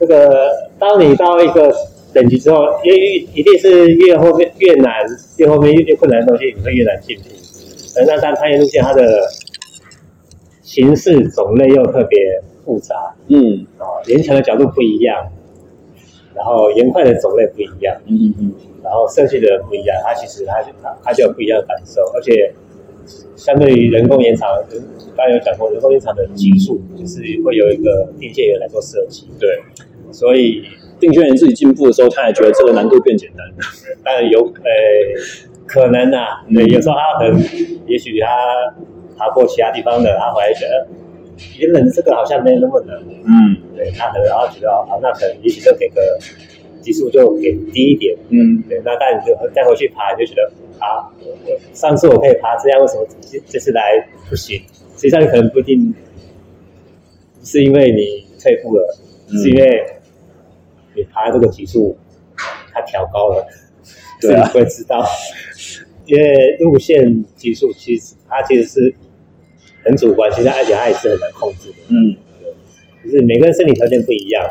[0.00, 1.74] 这个当你到一个
[2.12, 2.98] 等级之后，因为
[3.34, 4.92] 一定是越后面越难，
[5.36, 7.24] 越后面越困难的东西，你会越难进步。
[7.96, 9.22] 而那但攀岩路线它的
[10.62, 12.18] 形式种类又特别
[12.64, 15.30] 复杂，嗯，啊，岩墙的角度不一样，
[16.34, 22.52] 然后岩块的种类不一样，嗯嗯，然后设计的不一样，它其实它它它就有不一样的感受，而且。
[23.36, 24.48] 相对于人工延长，
[25.14, 29.28] 刚刚有讲过，人工延长的技术就是会有一个定线员来做设计。
[29.38, 29.62] 对，
[30.10, 30.64] 所以
[30.98, 33.46] 定线员自己进步的时候，他也觉得这个难度变简单。
[34.02, 34.70] 当然有，呃，
[35.66, 37.38] 可能啊，对，有时候他可能，
[37.86, 38.26] 也许他
[39.18, 40.88] 爬过其他地方的，他回来觉得，
[41.58, 42.96] 原本这个好像没有那么难。
[43.24, 46.00] 嗯，对，他可能然后觉得，好，那可能也许就给个
[46.80, 48.16] 级数就给低一点。
[48.30, 50.50] 嗯，对，那但你就再回去爬，就觉得。
[50.78, 51.10] 啊，
[51.72, 54.62] 上次我可以爬这样，为什么这这次来不行？
[54.96, 55.94] 实际上可能不一定
[57.44, 59.86] 是因为你退步了，嗯、是因为
[60.94, 61.96] 你爬这个级数
[62.72, 63.46] 它调高了，
[64.20, 65.06] 对啊，会知道。
[66.06, 68.94] 因为路线级数其实它其实是
[69.84, 71.76] 很主观，其实而且它也是很难控制的。
[71.88, 72.54] 嗯，对，
[73.04, 74.44] 就是每个人身体条件不一样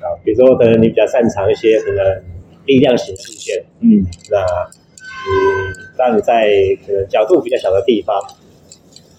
[0.00, 2.22] 啊，比如说可能你比较擅长一些可能
[2.64, 4.85] 力量型路线，嗯，那。
[5.28, 6.48] 嗯，当你在
[6.86, 8.16] 可能角度比较小的地方，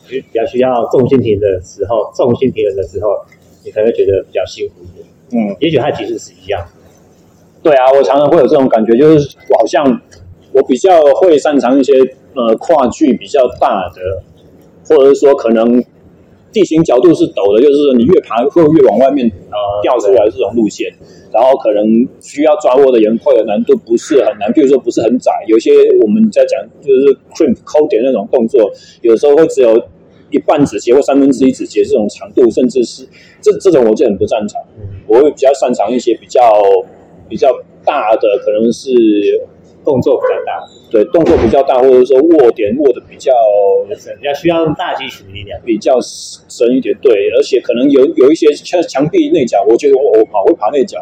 [0.08, 3.26] 比较需要重心停的时候，重心停人的时候，
[3.65, 5.06] 你可能会觉得比较辛苦一点。
[5.32, 6.65] 嗯，也许它其实是一样。
[7.62, 10.02] 对啊，我常常会有这种感觉，就是我好像
[10.54, 11.93] 我比较会擅长一些
[12.34, 14.24] 呃跨距比较大的，
[14.88, 15.84] 或者是说可能。
[16.52, 20.92] 地形角度是陡的，就是说你越爬会越往外面呃掉出来这种路线，
[21.32, 29.78] 然后可能需要抓握的岩块的难度不是很难，比如说不是很窄，有些我们在讲就是 crimp 抠点那种动作，有时候会只有
[30.32, 33.08] 一半指节或三分之一指节这种长度，甚至是
[33.42, 34.62] 这这种我就很不擅长，
[35.08, 36.42] 我会比较擅长一些比较
[37.30, 37.50] 比较
[37.86, 38.90] 大的，可能是
[39.88, 40.67] 动作比较大。
[40.89, 43.32] 对，动作比较大，或者说握点握的比较
[43.97, 46.95] 深，要需要大肌群力量比较深一点。
[47.02, 50.97] 对，而且可能有有一些像墙壁内角，我觉得我我跑会爬内角，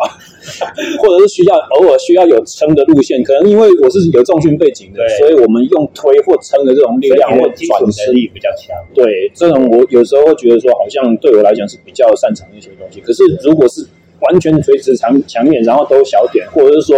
[0.98, 8.76] 或者是需要偶尔需要有撑的路线，可能因为我是有重训背景的，所以我们用推或撑的这种力量或转身力比较强。
[8.94, 13.00] 对，这种我有时候会觉得说，好像对我来讲是比较擅长一些东西。
[13.02, 13.86] 可是如果是
[14.22, 16.98] 完全垂直墙墙面，然后都小点，或者是说。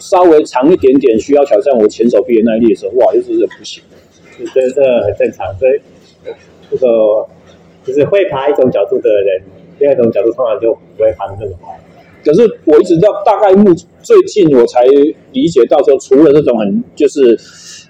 [0.00, 3.82] 稍微长一点点，需要挑战我前手臂的耐力的时候，哇，就是不行。
[4.54, 5.80] 这这很正常，所以
[6.70, 6.86] 这个
[7.84, 9.42] 就是会爬一种角度的人，
[9.78, 11.78] 第二种角度通常就不会爬得那么快。
[12.24, 14.84] 可是我一直到大概目最近我才
[15.32, 17.38] 理解到说，除了这种很就是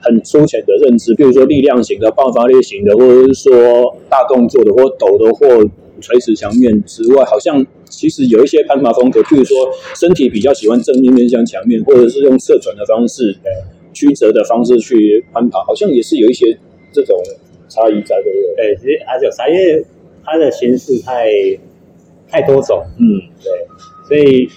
[0.00, 5.46] 很粗浅的认知，比如说力量型的、爆发力型的，或者是说大动作的，或抖的，或
[6.00, 13.50] 垂直墙面之外，好像其实有一些攀爬风格，譬如说身体比较喜欢正面面向墙面，或者是用侧转的方式、呃
[13.92, 16.56] 曲折的方式去攀爬，好像也是有一些
[16.92, 17.20] 这种
[17.68, 18.74] 差异在，对不对？
[18.74, 19.84] 对，其实还是有差，因为
[20.24, 21.26] 它的形式太
[22.28, 23.50] 太多种，嗯，对。
[24.06, 24.48] 所以，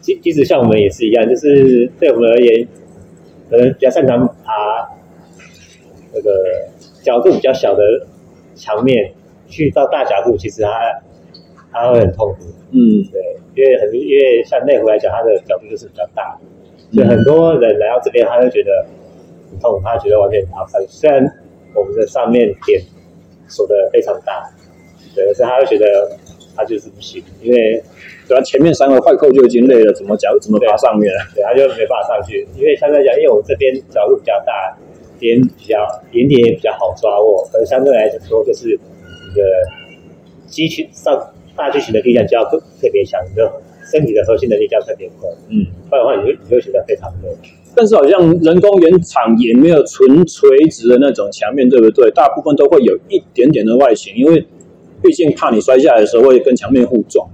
[0.00, 2.66] 即即使像我们也是一样，就是对我们而言，
[3.48, 4.88] 可能比较擅长爬
[6.12, 6.30] 那个
[7.04, 7.80] 角度比较小的
[8.56, 9.12] 墙面，
[9.48, 10.70] 去到大角度，其实它
[11.72, 12.44] 它会很痛苦。
[12.70, 13.20] 嗯，对，
[13.54, 16.38] 因为很因为像内湖来讲，它的角度就是比较大，
[16.92, 18.86] 所以很多人来到这边，他就觉得
[19.50, 20.86] 很痛，他觉得完全爬不上去。
[20.90, 21.24] 虽然
[21.74, 22.80] 我们的上面点
[23.46, 24.50] 锁的非常大，
[25.14, 26.16] 对，可是他会觉得
[26.56, 27.82] 他就是不行，因为。
[28.28, 30.28] 主要，前面三个快扣就已经累了，怎么脚？
[30.38, 31.18] 怎么爬上面了？
[31.34, 32.46] 对，他就没办法上去。
[32.54, 34.76] 因为相对来讲，因为我们这边角度比较大，
[35.18, 35.78] 点比较
[36.12, 39.42] 点点也比较好抓握，可是相对来说就是你的
[40.46, 41.18] 肌群上
[41.58, 43.52] 大剧情的力量就要特特别强，你的
[43.90, 45.28] 身体的核心能力就要特别快。
[45.48, 47.28] 嗯，不然的话你会你会觉得非常累。
[47.74, 52.10] 但是好像人工原厂也没有纯垂直的那种墙面，对不对？
[52.12, 54.40] 大部分都会有一点点的外形，因为
[55.02, 57.28] 毕竟怕你摔下来的时候会跟墙面互撞。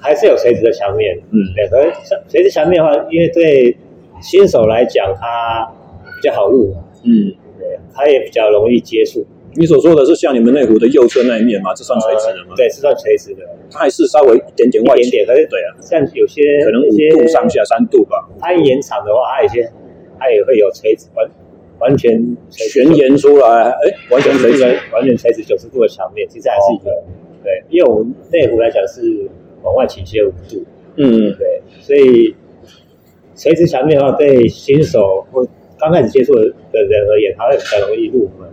[0.00, 1.90] 还是有垂直的墙面，嗯，对，可是
[2.28, 3.76] 垂直墙面的话，因为对
[4.20, 5.66] 新手来讲，它
[6.16, 9.26] 比较好入，嗯，对，它也比较容易接触。
[9.56, 11.72] 你所说的是像你们内湖的右侧那一面吗？
[11.74, 12.50] 这算垂直的吗？
[12.50, 18.28] 呃、对，是算垂直的，它还是稍微一点点外倾，一点点，可是对啊，像有些可能五度上下三度吧。
[18.40, 19.70] 它一延长的话，它有些
[20.18, 21.28] 它也会有垂直完
[21.80, 24.62] 完全全延出来，哎，完全垂直，
[24.92, 27.04] 完全垂直九十度的墙面，其实还是一个，哦、
[27.42, 29.28] 对，因为我们内湖来讲是。
[29.64, 30.62] 往外倾斜五度，
[30.96, 32.36] 嗯，对，所以
[33.34, 35.42] 垂直墙面的话，对新手或
[35.78, 38.46] 刚开始接触的人而言，他会比较容易入门。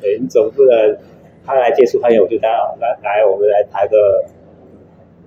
[0.00, 0.96] 对，你总不能
[1.44, 4.24] 他来接触攀岩，我就带来来，我们来排个，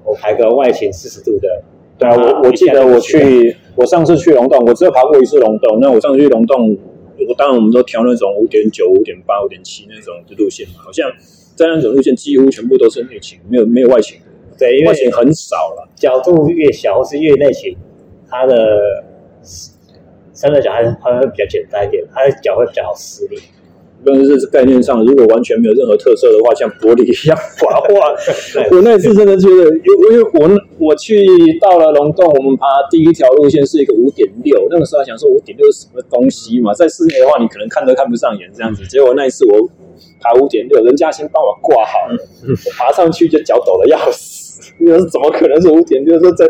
[0.03, 1.63] 我排个外倾四十度的。
[1.97, 5.79] 对啊，我我记得我去，我上次去龙洞，我只有爬过一次龙洞。
[5.82, 6.77] 那我上次去龙洞，
[7.27, 11.12] 我当然我们都挑那种五点九、五点八、五点七那种的路线嘛，好像
[11.55, 14.17] 在那种路线几乎全部都是内倾，没有没有外倾。
[14.58, 17.75] 对，因为外倾很少了，角度越小或是越内倾，
[18.29, 19.03] 它的
[20.34, 23.38] 相对来讲还还会比较简单一点，它的脚会比较好施力。
[24.05, 28.15] 但是概念上，如果完全没有任何特色的话，像玻璃一样滑滑。
[28.71, 31.25] 我那次真的觉得，因因为我我去
[31.59, 38.83] 到了龙洞，我们爬第一条路线是一个五点六，那个时候想说五点六是什么东西嘛，在室内的话你可能看都看不上眼这样子。
[38.88, 39.69] 结果那一次我
[40.21, 44.47] 爬五点六，人家先帮我挂好了，我爬上去就脚抖的要死。
[44.79, 46.05] 那是怎么可能是五点？
[46.05, 46.45] 就是说，在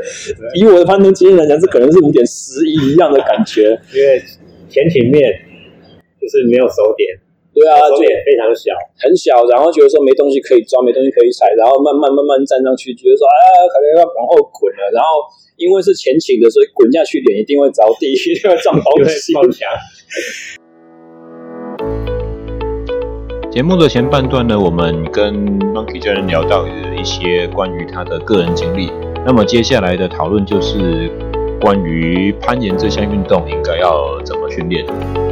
[0.53, 3.79] 以我的攀登经验来讲，这可能是五点十一一样的感觉。
[3.93, 4.21] 因为
[4.69, 5.23] 前倾面
[6.19, 7.09] 就是没有手点，
[7.59, 8.71] 对啊，手点非常小，
[9.03, 13.35] 很小，然后觉得说没东西可以抓，没东西可以踩，然后慢慢慢慢站上去，觉得说啊，
[13.67, 14.87] 可能要往后滚了。
[14.95, 15.27] 然后
[15.59, 19.35] 因为是前倾的，所以滚下去脸一定会着地，一定会撞东西。
[23.51, 25.33] 节目的前半段呢，我们跟
[25.73, 28.89] Monkey 教练聊到了一些关于他的个人经历。
[29.25, 31.11] 那么接下来的讨论就是
[31.59, 34.85] 关于攀岩这项运动应该要怎么训练。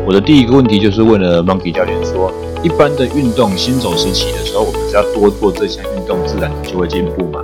[0.06, 2.32] 我的第一个问题就是问了 Monkey 教练说，
[2.64, 7.44] 一般的运动新手时期的时候，我们只要多做这项运动，自然就会进步嘛。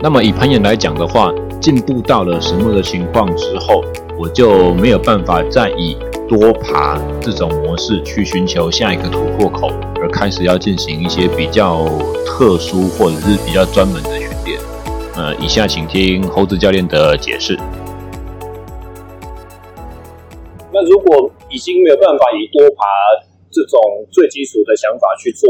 [0.00, 3.82] 那么以攀岩来讲的话，进步到了什么的情况之后，
[4.18, 5.96] 我就没有办法再以
[6.28, 9.70] 多爬这种模式去寻求下一个突破口。
[10.00, 11.86] 而开始要进行一些比较
[12.26, 14.58] 特殊或者是比较专门的训练。
[15.14, 17.56] 呃，以下请听猴子教练的解释。
[20.82, 22.82] 那如果已经没有办法以多爬
[23.54, 23.78] 这种
[24.10, 25.46] 最基础的想法去做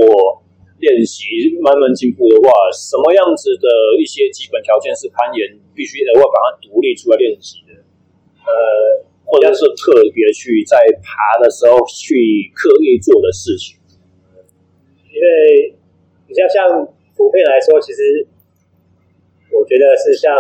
[0.77, 3.67] 练习，慢慢进步的话，什么样子的
[3.97, 7.73] 一些基本条件是攀岩必须额外把它独立出来练习的？
[8.45, 13.79] 呃，或者是特别去在爬的时候去刻意做的事情？
[15.09, 15.73] 因为
[16.29, 16.85] 比较像
[17.17, 18.27] 普遍来说，其实
[19.49, 20.37] 我觉得是像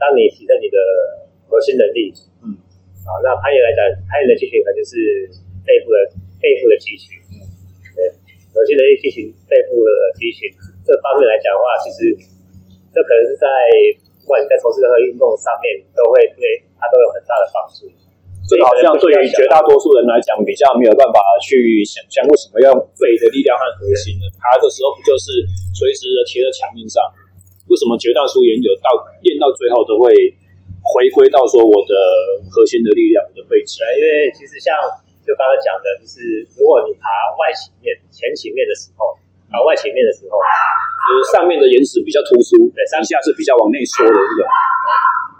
[0.00, 0.78] 当你提升你的
[1.50, 2.14] 核心能力，
[3.08, 5.24] 嗯，啊，那攀岩来讲，攀岩的肌群可能就是
[5.64, 5.98] 背部的
[6.36, 7.40] 背部的肌群，嗯，
[7.96, 8.12] 对，
[8.52, 9.90] 核心能力肌群背部的
[10.20, 10.52] 肌群
[10.84, 12.12] 这方面来讲的话，其实
[12.92, 13.48] 这可能是在
[14.20, 17.88] 不管你在从事任何运动上面，都会对它都有很大的帮助。
[18.48, 24.24] 这个好像对于绝大多数人来讲比较没有办法去想象，为什么要用背的力量和核心呢？
[24.40, 25.44] 爬的时候不就是
[25.76, 27.00] 随时的贴在墙面上？
[27.68, 28.88] 为什么绝大多数研究到
[29.20, 30.08] 练到最后都会
[30.88, 31.92] 回归到说我的
[32.48, 33.84] 核心的力量的背肌？
[33.84, 34.72] 因为其实像
[35.20, 37.04] 就刚才讲的，就是如果你爬
[37.36, 39.12] 外斜面、前斜面的时候，
[39.52, 44.48] 爬外斜面的时候，就是上面的岩石比较突出，对，上下是比较往内缩的这种。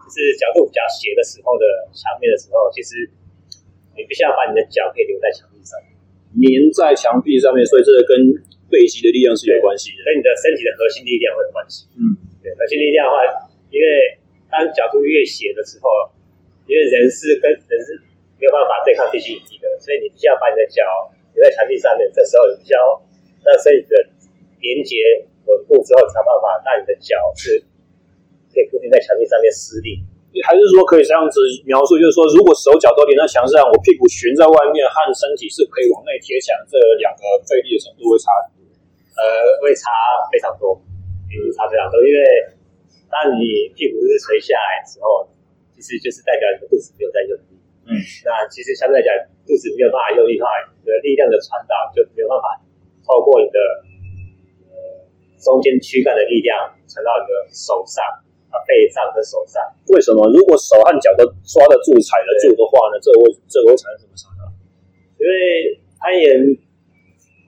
[0.09, 3.05] 是角度比较斜的时候的墙面的时候，其实
[3.93, 5.77] 你必须要把你的脚可以留在墙壁上，
[6.33, 8.17] 粘在墙壁上面，所以这个跟
[8.73, 11.85] 背肌的力量是有关系的，跟你的身体的核心力量会有关系。
[11.97, 13.17] 嗯，对，核心力量的话，
[13.69, 14.17] 因为
[14.51, 15.89] 当角度越斜的时候，
[16.67, 18.01] 因为人是跟人是
[18.41, 20.83] 没有办法对抗地心引力的，所以你必须要把你的脚
[21.35, 22.11] 留在墙壁上面。
[22.13, 22.81] 这时候你必须要
[23.45, 23.95] 让身体的
[24.61, 24.97] 连接
[25.47, 27.65] 稳固之后，才有办法让你的脚是。
[28.49, 30.01] 可以固定在墙壁上面施力，
[30.43, 31.37] 还是说可以这样子
[31.69, 38.33] 描述，就是说，如果手脚都连在墙上，我屁股悬在外面，和身体是可以往内贴墙，这两个费力的程度会差？
[39.21, 39.23] 呃，
[39.61, 39.93] 会差
[40.33, 40.81] 非常多，
[41.29, 42.01] 嗯，差非常多。
[42.01, 42.19] 因为
[43.11, 45.27] 当你屁股是垂下来的时候，
[45.75, 47.57] 其实就是代表你的肚子没有在用力。
[47.89, 47.97] 嗯，
[48.29, 49.11] 那其实相对来讲，
[49.49, 52.61] 肚子没有办法用力的话，你的力量的传导就没有办法
[53.07, 53.59] 透过你的
[54.69, 54.77] 呃
[55.41, 58.05] 中间躯干的力量传到你的手上
[58.53, 58.61] 啊。
[58.69, 60.29] 背上跟手上，为什么？
[60.29, 63.01] 如果手和脚都抓得住、踩得住的话呢？
[63.01, 64.45] 这个会这个会产生什么伤害？
[65.17, 66.29] 因为攀岩，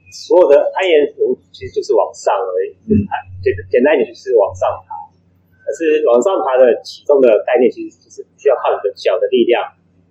[0.09, 2.73] 所有的攀岩图其实就是往上而已。
[2.88, 3.05] 嗯，
[3.44, 4.89] 简简单一点就是往上爬。
[5.71, 9.63] 可是往上爬的启动的概念，其实就是需要靠你的脚的力量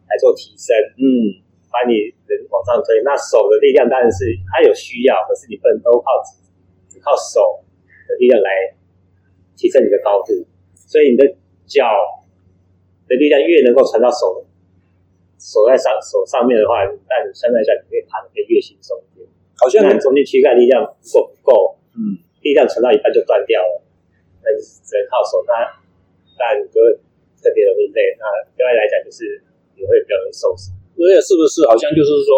[0.07, 0.71] 来做提升。
[0.95, 1.35] 嗯，
[1.67, 3.03] 把你人往上推。
[3.03, 6.23] 那手的力量当然是它有需要，可是你不能都靠
[6.87, 7.59] 只靠手
[8.07, 8.71] 的力量来
[9.59, 10.31] 提升你的高度。
[10.71, 11.27] 所以你的
[11.67, 11.83] 脚
[13.05, 14.47] 的力量越能够传到手，
[15.37, 19.27] 手在上手上面的话，但你相对来讲，你可以爬的可以越轻松一点。
[19.59, 23.83] 好像你中间躯干力量如果不够，嗯，力量传到一半就断掉了，
[24.41, 25.53] 那你只能靠手，那
[26.39, 26.87] 那你就会
[27.39, 28.15] 特别容易累。
[28.19, 28.23] 那
[28.55, 29.41] 另外来讲，就是
[29.75, 30.75] 你会比较容易受伤。
[30.95, 32.31] 所以是不是好像就是说，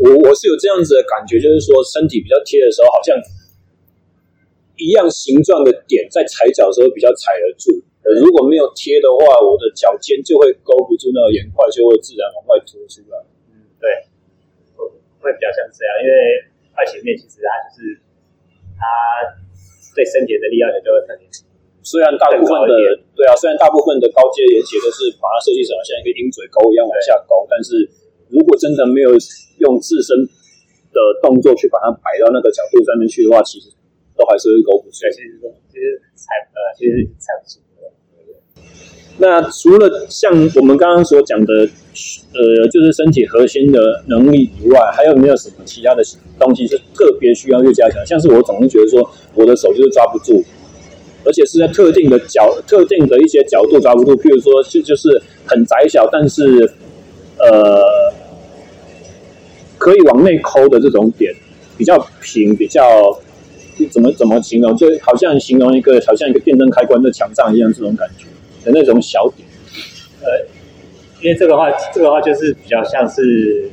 [0.00, 3.14] 我我是有这样子的感觉，就是说身体比较贴的时候，好像。
[4.80, 7.68] 一样形状的点在踩脚的时候比较踩得住，
[8.24, 13.20] 如果没有贴的话，我的脚尖就会勾不住那个岩块，就会自然往外凸出来。
[13.52, 13.84] 嗯，对，
[15.20, 16.16] 会比较像这样，因为
[16.72, 18.00] 外前面其实它就是
[18.80, 18.80] 它
[19.94, 21.26] 对身体的力量就会特别。
[21.82, 22.74] 虽然大部分的
[23.16, 27.88] 对啊，虽然大部分的高阶岩鞋都是把它设计成像一个鹰嘴钩一样往下勾，但是
[28.28, 29.16] 如果真的没有
[29.64, 30.12] 用自身
[30.92, 33.72] 的动作去把它摆到那个角度上面去的话，其实。
[34.20, 35.40] 都还是会勾不出来，其实
[35.72, 37.56] 其实踩呃，其实踩不住。
[39.22, 46.02] 那除了像我们刚刚所讲的，呃，就是身体核心的能力以外，还有没有什么其他的
[46.38, 48.04] 东西是特别需要去加强？
[48.06, 50.42] 像是我总是觉得说，我的手就是抓不住，
[51.24, 54.16] 而且是在特定的角、特定的一些角度抓不住。
[54.16, 56.72] 譬如说，就就是很窄小，但是
[57.38, 58.12] 呃，
[59.76, 61.34] 可以往内抠的这种点，
[61.76, 62.82] 比较平，比较。
[63.90, 64.76] 怎么怎么形容？
[64.76, 68.26] 就好像形容一个，好像一个电灯开关在墙上一样，这种感觉
[68.64, 69.46] 的那种小点。
[70.22, 70.46] 呃，
[71.20, 73.70] 因为这个话，这个话就是比较像是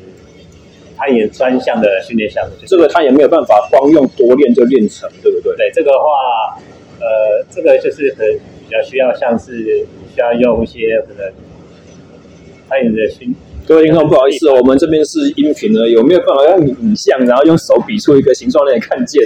[0.96, 2.54] 攀岩专项的训练项目。
[2.66, 5.56] 这个他也没有办法光用多练就练成，对不对？
[5.56, 6.58] 对，这个话，
[7.00, 11.32] 呃，这个就是很比较需要像是需要用一些可能
[12.70, 13.36] 攀岩的训。
[13.68, 19.22] 各位听众，不好意思，我们这边是音频呢，有没有办法让你影像，然后用手比出一个形状让你看见？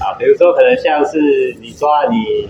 [0.00, 2.48] 啊，比如说可能像是你抓你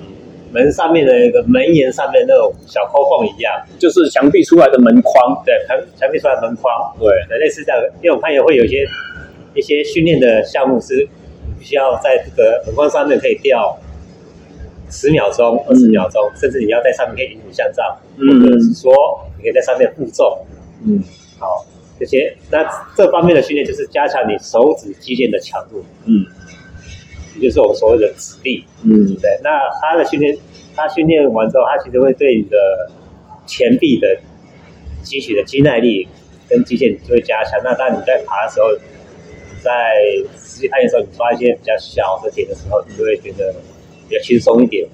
[0.52, 7.80] 门上面的一个门檐上面那种小扣缝一样，就是墙壁出来的门框，对，墙墙壁出来的门框，对，类似这样。
[8.02, 8.86] 因为我们攀岩会有一些
[9.54, 11.08] 一些训练的项目是
[11.58, 13.78] 必须要在这个门框上面可以吊
[14.90, 18.92] 十秒钟、二十秒钟，嗯，甚至你要在上面可以引体向上，嗯，或者是说
[19.36, 20.38] 你可以在上面负重。
[20.84, 21.02] 嗯，
[21.38, 21.64] 好，
[21.98, 22.34] 这些。
[22.50, 26.24] 那这方面的训练就是加强你手指肌腱的强度，嗯，
[27.36, 29.30] 也就是我们所谓的指力，嗯，对。
[29.42, 29.50] 那
[29.80, 30.36] 他的训练，
[30.74, 32.90] 他训练完之后，他其实会对你的
[33.46, 34.18] 前臂的
[35.02, 36.06] 肌群的肌耐力
[36.48, 37.60] 跟肌腱就会加强。
[37.62, 38.68] 那当你在爬的时候，
[39.62, 39.70] 在
[40.38, 43.54] 实际攀岩的时候，你抓一些比较小的点的时候，你就会觉得
[44.08, 44.86] 比较轻松一点。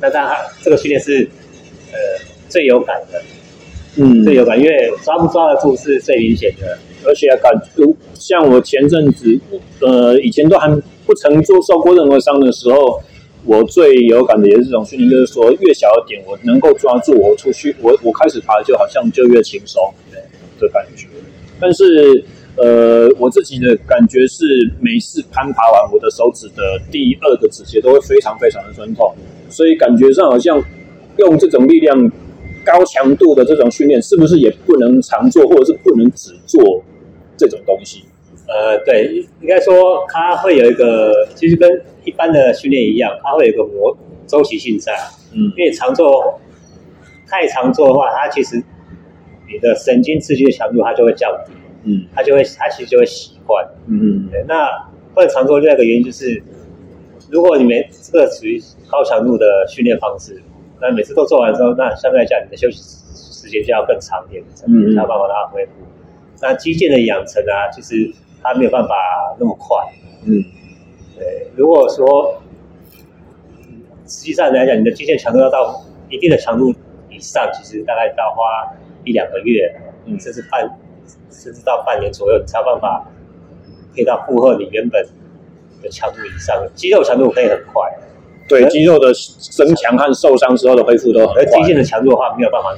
[0.00, 1.28] 那当然，这个训练是
[1.92, 1.98] 呃
[2.48, 3.22] 最有感的。
[3.94, 7.84] 嗯，最有感，因为抓不抓得住是最明显的，而且感觉
[8.22, 9.36] 像我前阵子，
[9.80, 10.68] 呃，以前都还
[11.04, 13.02] 不曾做受过任何伤的时候，
[13.44, 19.82] 我最有感的也是这种训练，就是说越小的点我能够抓住，我出去我我开始爬就好像就越轻松
[20.60, 21.08] 的感觉。
[21.60, 22.24] 但是
[22.56, 24.44] 呃，我自己的感觉是
[24.80, 29.12] 每次攀爬完，我的手指的第二个指节都会非常非常的酸痛，
[29.50, 30.62] 所以感觉上好像
[31.18, 31.98] 用这种力量
[32.64, 36.84] 高强度的这种训练，是不是也不能常做，或者是不能只做
[37.36, 38.04] 这种东西？
[38.48, 44.92] 呃，对，应该说它会有一个，其实跟一般的训练一样，它会有一个模周期性在。
[45.32, 46.38] 嗯，因为常做
[47.26, 48.62] 太常做的话，它其实
[49.50, 51.52] 你的神经刺激的强度它就会降低。
[51.84, 53.66] 嗯，它就会它其实就会习惯。
[53.86, 54.44] 嗯嗯，对。
[54.46, 54.68] 那
[55.14, 56.42] 不能常做另外一个原因就是，
[57.30, 57.72] 如果你们
[58.02, 60.42] 这个属于高强度的训练方式，
[60.80, 62.82] 那每次都做完之后，那相对来讲你的休息
[63.14, 65.72] 时间就要更长一点，才有办法让它恢复。
[66.42, 68.12] 那肌腱的养成啊，其实。
[68.42, 68.94] 它没有办法
[69.38, 69.76] 那么快，
[70.24, 70.42] 嗯，
[71.16, 71.46] 对。
[71.54, 72.42] 如果说
[74.06, 75.80] 实际上来讲，你的肌腱强度要到
[76.10, 76.74] 一定的强度
[77.08, 78.74] 以上，其实大概要花
[79.04, 79.74] 一两个月，
[80.06, 80.68] 嗯，甚至半，
[81.30, 83.06] 甚至到半年左右，你才有办法
[83.94, 85.06] 可以到负荷你原本
[85.82, 86.66] 的强度以上。
[86.74, 87.90] 肌肉强度可以很快，
[88.48, 91.42] 对，肌肉的增强和受伤之后的恢复都很快。
[91.42, 92.76] 而肌腱的强度的话，没有办法。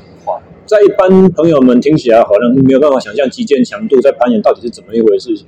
[0.67, 5.47] 在一般朋友们听起来，好像没有办法想象肌腱强度在攀岩到底是怎么一回事情。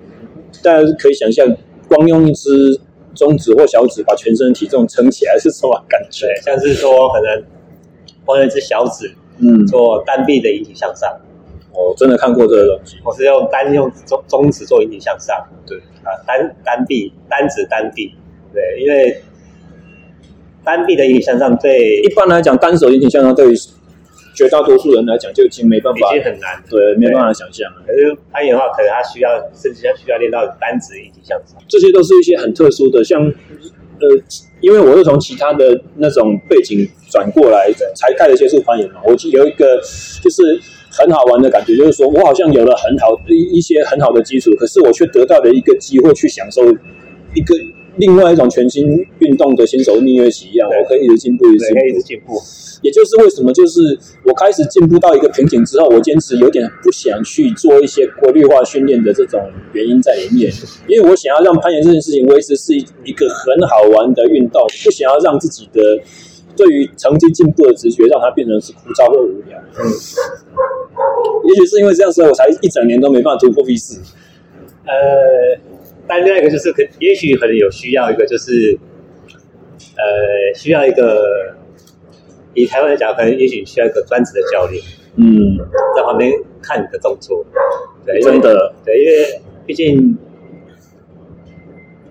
[0.62, 1.48] 大家可以想象，
[1.88, 2.50] 光用一只
[3.14, 6.26] 中指或小指把全身体重撑起来是什么感觉？
[6.44, 7.44] 像是说，可能
[8.26, 11.10] 光用一只小指，嗯，做单臂的引体向上。
[11.72, 12.96] 我真的看过这个东西。
[13.02, 15.34] 我是用单用中中指做引体向上。
[15.66, 18.12] 对啊，单单臂单指单臂。
[18.52, 19.22] 对，因为
[20.62, 23.56] 单臂的引体向上对一般来讲，单手引体向上对于。
[24.36, 27.82] 绝大多数人来讲就已经没办法，已经很难，对，没办法想象了。
[27.86, 31.56] 可是攀岩的话，可能他需要，甚至需要练到单指引体向上。
[31.66, 34.06] 这些都是一些很特殊的，像呃，
[34.60, 39.00] 因为我是从其他的那种背景转过来的，才开始接触攀岩嘛。
[39.06, 39.80] 我有一个
[40.22, 40.60] 就是
[40.90, 46.62] 很好玩的感觉，就是说我好像有了很好一一些很好的基础，可是我却得到了一个机会去享受
[47.32, 47.54] 一个
[47.98, 52.40] 另外一种全新运动的新手蜜月期一样，我可以一直进步，一直可以一直进步。
[52.82, 59.40] 也就是为什么，就是我开始进步到一个瓶颈之后，我坚持有点不想去做一些规律化训练的这种
[59.72, 60.52] 原因在里面，
[60.86, 65.80] 因为我想要让攀岩这件事情维持是一个很好玩的运动，不想要让自己的
[66.54, 69.58] 对于成绩进步的直觉让它变成是枯燥或无聊。
[69.80, 69.88] 嗯，
[71.48, 74.00] 也许是因为这样，所以我才一整年都没办法突破 V 四。
[74.84, 75.58] 呃，
[76.08, 78.78] 但另外一个就是可，也许可能有需要一个，就是
[79.96, 81.54] 呃，需要一个。
[82.58, 84.82] 以台湾来讲，可能也许需要一个专职的教练，
[85.16, 85.58] 嗯，
[85.94, 86.32] 在旁边
[86.62, 87.44] 看你的动作，
[88.06, 90.16] 对，真的，对，因为毕竟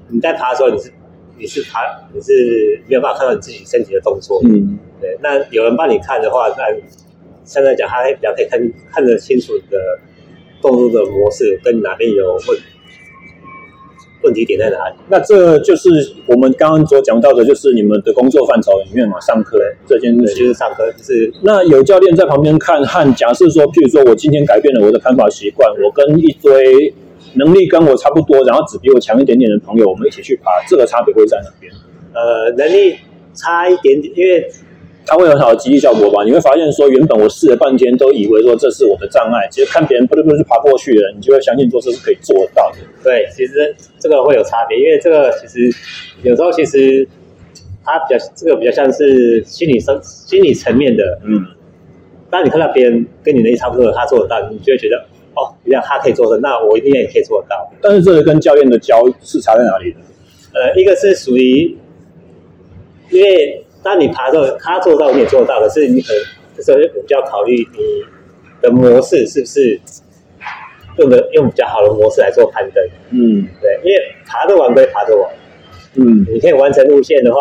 [0.08, 0.92] 你在爬的时候，你是
[1.40, 1.80] 你是爬，
[2.14, 5.18] 你是没有办法看到你自己身体的动作，嗯，对。
[5.20, 6.64] 那有人帮你看的话，那
[7.44, 9.80] 相对来讲，他还比较可以看看得清楚你的
[10.62, 12.66] 动作的模式跟哪边有问题。
[14.26, 14.96] 问题点在哪里？
[15.08, 15.90] 那这就是
[16.26, 19.58] 我们刚刚所讲到的，就是你们的工作范畴里面嘛，上课
[19.88, 26.94] 这件事就是上课，就是那有教练在旁边看，和假设说，譬如说我今天改变了我的攀爬习惯，我跟一堆
[27.36, 31.72] 能力跟我差不多，然后只比我强一点点的朋友，我们一起去爬，这个差别会在哪边？
[32.14, 32.96] 呃，能力
[33.34, 34.50] 差一点点，因为。
[35.08, 36.24] 它会有很好的激励效果吧？
[36.24, 42.78] 你会发现说，原本我试了半天，都以为说这是我的障碍，其实看别人不是不是爬过去了，你就会相信说这是可以做得到的。
[43.04, 45.72] 对，其实这个会有差别，因为这个其实
[46.24, 47.08] 有时候其实
[47.84, 51.20] 它比较这个比较像是心理生心理层面的。
[51.24, 51.46] 嗯，
[52.32, 54.98] 当你看到别人跟你能力差不多的，他做得到，你就会觉得
[55.36, 57.72] 哦，原来他可以做的，那我一定也可以做得到。
[57.80, 60.00] 但是这个跟教练的教是差在哪里呢？
[60.54, 61.78] 呃，一个是属于
[63.12, 63.62] 因为。
[63.86, 65.60] 当你爬的他做到，你也做到。
[65.60, 66.24] 可是你可能
[66.58, 68.04] 这时候我就要考虑你
[68.60, 69.80] 的模式是不是
[70.98, 72.84] 用的用比较好的模式来做攀登。
[73.12, 75.32] 嗯，对，因为爬得完归爬得完。
[75.98, 77.40] 嗯，你可以完成路线的话，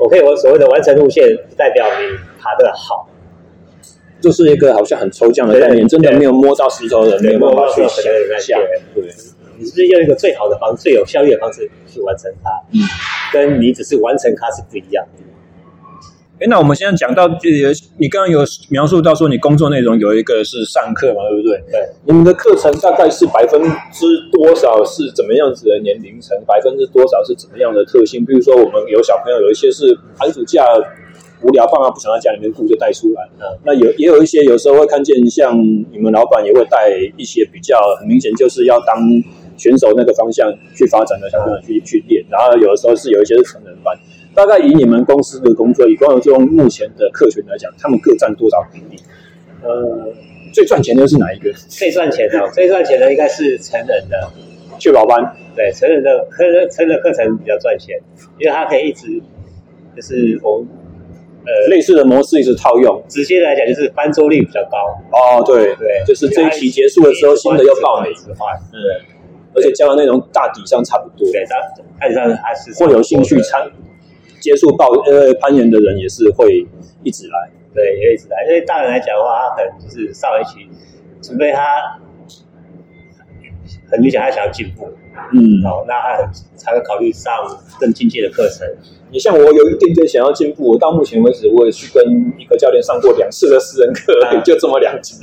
[0.00, 3.10] 我可以我所谓的完成路线，代表你爬得好。
[4.22, 8.02] 就是一个好像很抽象的概念，真的没有摸到石头的人没有办法去想
[8.40, 8.58] 象。
[8.94, 9.04] 对。
[9.58, 12.50] 你是不是用一个最好的方式、最有效率的方式去完成它？
[12.72, 12.78] 嗯，
[13.32, 15.24] 跟你只是完成它是不一样的。
[16.40, 17.26] 哎，那我们现在讲到，
[17.96, 21.58] 你刚刚有描述到说，你工作内容有一个是上课嘛，对不对？
[21.68, 21.88] 对。
[22.04, 26.38] 你们的课程大概是百分之多少是怎么样子的年龄层？
[26.46, 28.24] 百分之多少是怎么样的特性？
[28.24, 30.64] 比如说，我们有小朋友，有一些是寒暑假
[31.42, 33.28] 无聊，爸妈不想在家里面顾，就带出来。
[33.40, 33.58] 嗯。
[33.64, 38.96] 那有也有一些，有时候会看见像你们老板也会带一些比较很明显就是要当。
[39.58, 43.94] 选手那个方向去发展的小朋友去去练，然后有的时候是有一些是成人班。
[44.34, 49.02] 大概以你们公司的工作，以光荣这种目前的客群来讲，他们各占多少比例？
[49.64, 50.08] 呃，
[50.54, 51.52] 最赚钱的是哪一个？
[51.68, 54.30] 最赚钱的，最赚钱的应该是成人的
[54.78, 55.34] 确保班。
[55.56, 57.98] 对，成人的课成人的课程比较赚钱，
[58.38, 59.20] 因为他可以一直
[59.96, 60.68] 就是我们
[61.44, 63.02] 呃类似的模式一直套用。
[63.08, 64.78] 直接来讲就是翻桌率比较高。
[65.10, 68.12] 哦，对对，就是这一期结束的时候，新的又报名。
[68.12, 68.78] 嗯，
[69.54, 71.30] 而且教的内容大体上差不多。
[71.32, 71.56] 对，大
[72.00, 73.70] 大体上还是会有兴趣参。
[74.40, 76.64] 接触报呃攀岩的人也是会
[77.02, 78.44] 一直来，对，也一直来。
[78.46, 80.68] 因为大人来讲的话，他可能就是上一期，
[81.20, 81.98] 除非他
[83.90, 84.88] 很明显他想要进步，
[85.34, 87.34] 嗯，好，那他才会考虑上
[87.80, 88.64] 更进阶的课程。
[89.10, 95.18] 你像我有一定点想要进步，我到目前为止我也去跟一个教练上过两次的私人课，啊、 就这么两次。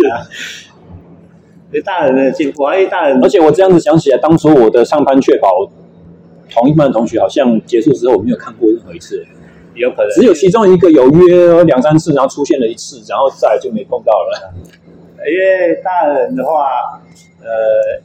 [1.81, 5.49] 大人的进步，因为大人，而且我这样子想起来，当初我的上班确保。
[6.47, 9.25] 同一班的同学好像结束之后我没有看过任何一次，
[9.73, 10.09] 有可能。
[10.11, 14.53] 只有其中一个有约两三次，然后出现了一次，然后再来就没碰到了。
[15.27, 17.01] 因为大人的话，
[17.41, 17.99] 呃，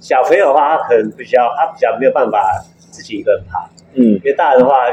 [0.00, 4.88] 小朋友的话，他可能比较他比较没有办法自己一个人爬，嗯，因为大人的话，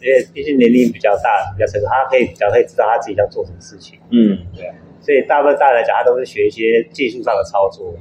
[0.00, 4.70] 因为毕竟年龄比较大，比较成熟，他可以比较可以知道他自己要做什么事情，嗯，对，
[5.02, 7.92] 所以大部分大人来讲，他都是学一些技术上的操作。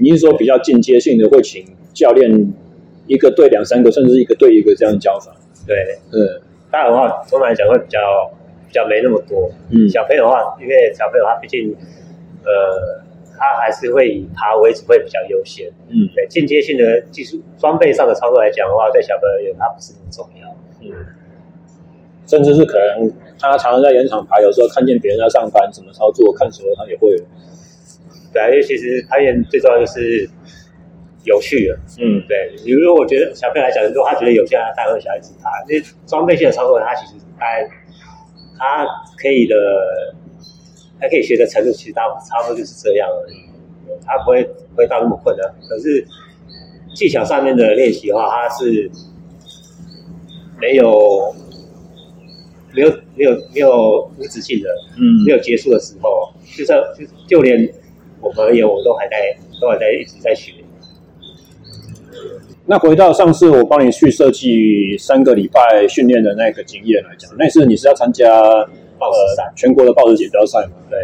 [0.00, 2.52] 你是说比较进阶性的，会请教练？
[3.08, 5.32] 一个对两三个，甚至一个对一个这样教法。
[5.64, 5.76] 对，
[6.10, 6.42] 嗯，
[6.72, 8.00] 大人的话，通常来讲会比较
[8.66, 9.48] 比较没那么多。
[9.70, 11.72] 嗯，小朋友的话，因为小朋友他毕竟，
[12.42, 13.00] 呃，
[13.38, 15.68] 他还是会以爬为主，会比较优先。
[15.86, 20.48] 嗯，对，进阶性的技术装备上的操作来讲的话，对小朋友而言，他不是那么重要。
[20.82, 21.06] 嗯，
[22.26, 27.16] 甚至是可能他常常在岩场爬，有时候看见别人在上班怎么操作，看熟了他也会。
[28.32, 30.28] 对啊，因为其实攀岩最重要就是。
[31.26, 32.54] 有趣的，嗯，对。
[32.64, 35.50] 比如说，我觉得小朋友来讲，如果他觉得有趣，他带会小孩子爬。
[35.68, 35.74] 那
[36.06, 37.44] 装备性的操作，他其实他
[38.56, 38.86] 他
[39.18, 39.56] 可以的，
[41.00, 43.34] 他可以学的程度，其实大差不多就是这样而已。
[44.06, 45.52] 他不会不会到那么困难。
[45.68, 46.06] 可是
[46.94, 48.88] 技巧上面的练习的话，他是
[50.60, 51.34] 没有
[53.16, 56.32] 没有没有无止境的，嗯，没有结束的时候。
[56.56, 57.68] 就算就就连
[58.20, 60.52] 我们而言，我们都还在都还在一直在学。
[62.64, 68.40] 那回到上次我帮你去设计三个礼拜训练的那个经验来讲，那次你是要参加
[68.98, 70.72] 抱石赛、呃、全国的报纸锦标赛嘛？
[70.90, 70.98] 对，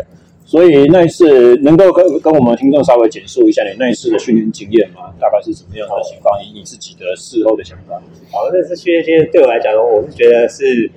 [0.45, 5.13] 所以那一次能够跟跟我们听众稍微简述一下你那一次的训练经验吗？
[5.21, 6.37] 大概是怎么样的情况？
[6.43, 7.95] 以你自己的事后的想法。
[8.33, 10.91] 好，那次训练经验对我来讲，我是觉得是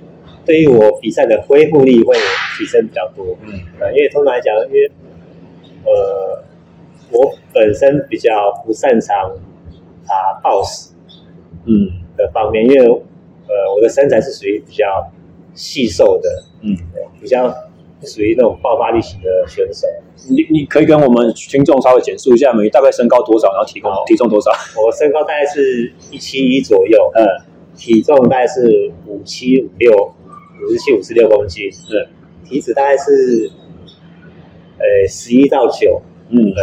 [0.46, 2.14] 对于我比赛的恢复力会
[2.56, 3.36] 提升比较多。
[3.42, 3.52] 嗯，
[3.94, 4.90] 因为通常来讲，因为
[5.84, 6.42] 呃，
[7.10, 8.30] 我本身比较
[8.64, 9.36] 不擅长。
[10.08, 10.92] 爬抱石，
[11.64, 15.10] 嗯的方面，因为呃我的身材是属于比较
[15.52, 16.28] 细瘦的，
[16.62, 16.76] 嗯，
[17.20, 17.52] 比较
[18.04, 19.88] 属于那种爆发力型的选手。
[20.30, 22.62] 你你可以跟我们听众稍微简述一下吗？
[22.62, 23.48] 你大概身高多少？
[23.48, 24.52] 然后体重体重多少？
[24.80, 27.26] 我身高大概是一七一左右，嗯，
[27.76, 30.14] 体重大概是五七五六，
[30.66, 32.08] 五十七五十六公斤，对，
[32.48, 33.50] 体脂大概是
[34.78, 36.62] 呃十一到九，嗯，对，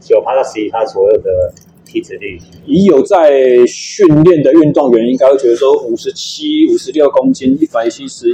[0.00, 1.30] 九趴到十一趴左右的。
[1.88, 8.26] 体脂率，已有在训练的运动员应该会觉得说，五十七、五十六公斤、一百七十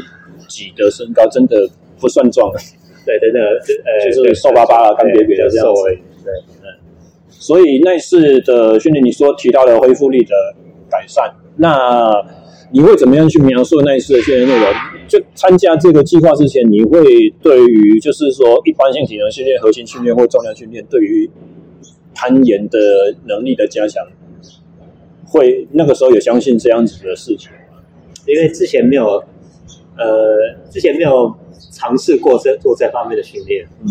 [0.48, 1.68] 几的身高真的
[2.00, 2.58] 不算壮了。
[3.04, 3.40] 对，真的，
[3.84, 5.82] 呃，就是瘦巴巴的，干瘪瘪的这样子。
[6.24, 6.32] 对，
[6.62, 6.64] 嗯。
[7.28, 10.34] 所以那次的训练，你说提到了恢复力的
[10.90, 12.10] 改善，那
[12.72, 14.72] 你会怎么样去描述那一次的训练内容？
[15.06, 17.02] 就参加这个计划之前，你会
[17.42, 21.30] 对于就是说一般性体能训练、核心训练或重量训练，对于
[22.14, 22.78] 攀岩的
[23.26, 24.02] 能力的加强，
[25.26, 27.82] 会那个时候有相信这样子的事情吗？
[28.26, 29.22] 因为之前没有，
[29.98, 31.34] 呃，之前没有
[31.72, 33.66] 尝试过这做这方面的训练。
[33.82, 33.88] 嗯，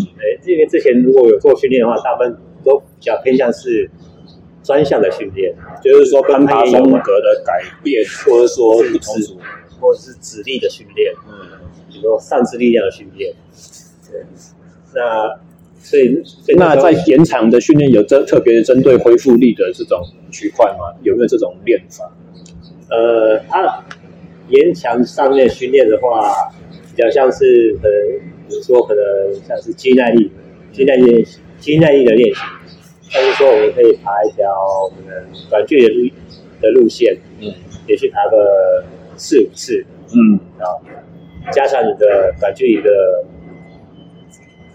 [0.47, 3.91] 因为之前如果有做训练的话，大部分都比较偏向是
[4.63, 5.53] 专项的训练，
[5.83, 9.37] 就是说攀爬风格的改变，或者说不同组，
[9.79, 11.13] 或者是指力的训练。
[11.27, 11.59] 嗯，
[11.89, 13.33] 比如说上肢力量的训练。
[14.09, 14.21] 对，
[14.93, 15.39] 那。
[15.83, 16.15] 所以，
[16.55, 19.99] 那在延长的训练有针特别针对恢复力的这种
[20.31, 20.93] 区块吗？
[21.01, 22.09] 有没有这种练法？
[22.91, 23.83] 呃，它
[24.49, 26.31] 延长上面训练的话，
[26.95, 29.03] 比较像是可能，比如说可能
[29.47, 30.31] 像是肌耐力、
[30.71, 31.27] 肌耐力
[31.59, 32.41] 肌耐力的练习。
[33.13, 34.51] 但是说我们可以爬一条
[34.95, 36.11] 可能短距离的路
[36.61, 37.53] 的路线，嗯，
[37.87, 38.83] 也去爬个
[39.17, 40.81] 四五次，嗯，然后
[41.51, 42.89] 加上你的短距离的。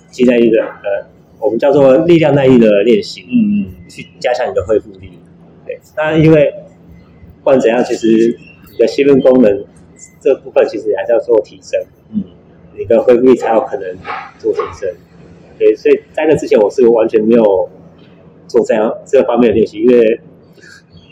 [0.08, 1.06] 肌耐力的呃
[1.38, 5.10] 我们叫做力量耐力的练习，嗯嗯，去加强你的恢复力。
[5.66, 6.50] 对，那因为
[7.40, 8.34] 不管怎样，其实
[8.72, 9.64] 你的兴奋功能
[10.22, 11.78] 这部分其实还是要做提升，
[12.14, 12.24] 嗯，
[12.78, 13.94] 你的恢复力才有可能
[14.38, 14.88] 做提升。
[15.58, 17.68] 对，所以在那之前我是完全没有
[18.46, 20.20] 做这样这方面的练习，因为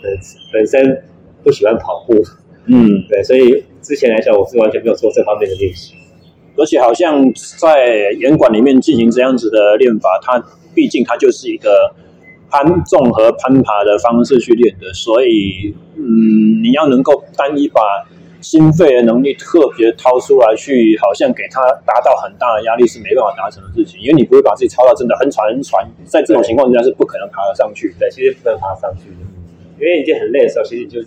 [0.03, 0.13] 本
[0.53, 1.03] 本身
[1.43, 2.15] 不喜欢跑步，
[2.67, 5.95] 嗯，对，所以之前来讲我是完全没有做这方面的练习。
[6.57, 7.21] 而且好像
[7.59, 10.41] 在严管里面进行这样子的练法，它
[10.73, 11.93] 毕竟它就是一个
[12.49, 17.81] 攀综合攀爬的方式去练的，所以嗯，你要能够单一把
[18.45, 27.95] 心肺的能力特别掏出来去，好像给他达到很大的压力是没办法达成的事情，因为你不会把自己操到真的很喘很喘，在这种情况之下是不可能爬得上去。
[27.99, 29.25] 对，其实不能爬上去的，
[29.81, 31.01] 因为已经很累的时候，其实你就。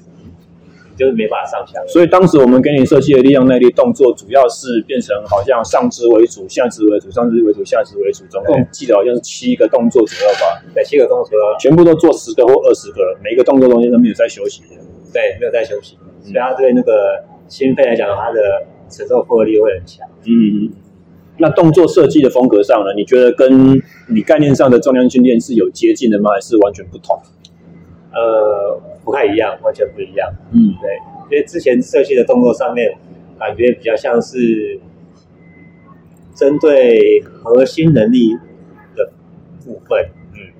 [0.98, 10.60] 就是没办法上墙，所以当时我们给你设计的力量耐力动作，主要是变成好像上肢为主，下肢为主，上肢为主，下肢为主，总共记得好像是七个动作左右吧？
[10.74, 14.70] 对，七个动作，全部都做十个或二十个，每一个动作中间都没有在休息的。
[15.14, 20.06] 对，没有在休息，所以他对那个心肺来讲，它的承受负荷力会很强。
[20.26, 20.70] 嗯，
[21.38, 22.94] 那动作设计的风格上呢？
[22.96, 26.32] 你觉得跟你概念上的重量训练是有接近的吗？
[26.32, 27.18] 还是完全不同？
[28.12, 30.30] 呃，不太一样，完全不一样。
[30.52, 30.98] 嗯，对，
[31.32, 32.94] 因为之前设计的动作上面，
[33.40, 34.80] 感觉比较像是
[36.36, 38.34] 针对核心能力
[38.96, 39.10] 的
[39.66, 40.52] 部分，嗯，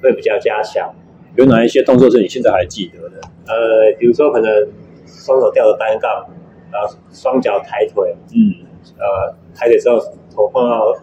[0.00, 0.94] 会比较加强。
[1.36, 3.20] 有哪一些动作是你现在还记得的？
[3.46, 4.50] 呃，比如说可能
[5.10, 6.26] 双手吊着单杠，
[6.72, 8.54] 然后双脚抬腿，嗯，
[8.98, 9.98] 呃，抬腿之后
[10.34, 10.94] 头碰到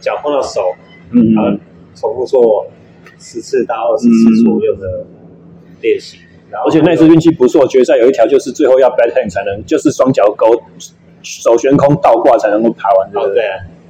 [0.00, 0.74] 脚碰到手，
[1.12, 1.50] 嗯，然后
[1.94, 2.66] 重复做
[3.18, 4.86] 十次到二十次左右的。
[5.02, 5.06] 嗯
[5.82, 6.16] 练习，
[6.64, 10.46] 而且那次运气不错，决赛有一条就是最后要 back hand 才能，就是双脚勾
[11.22, 13.42] 手悬空倒挂才能够爬完，对不对？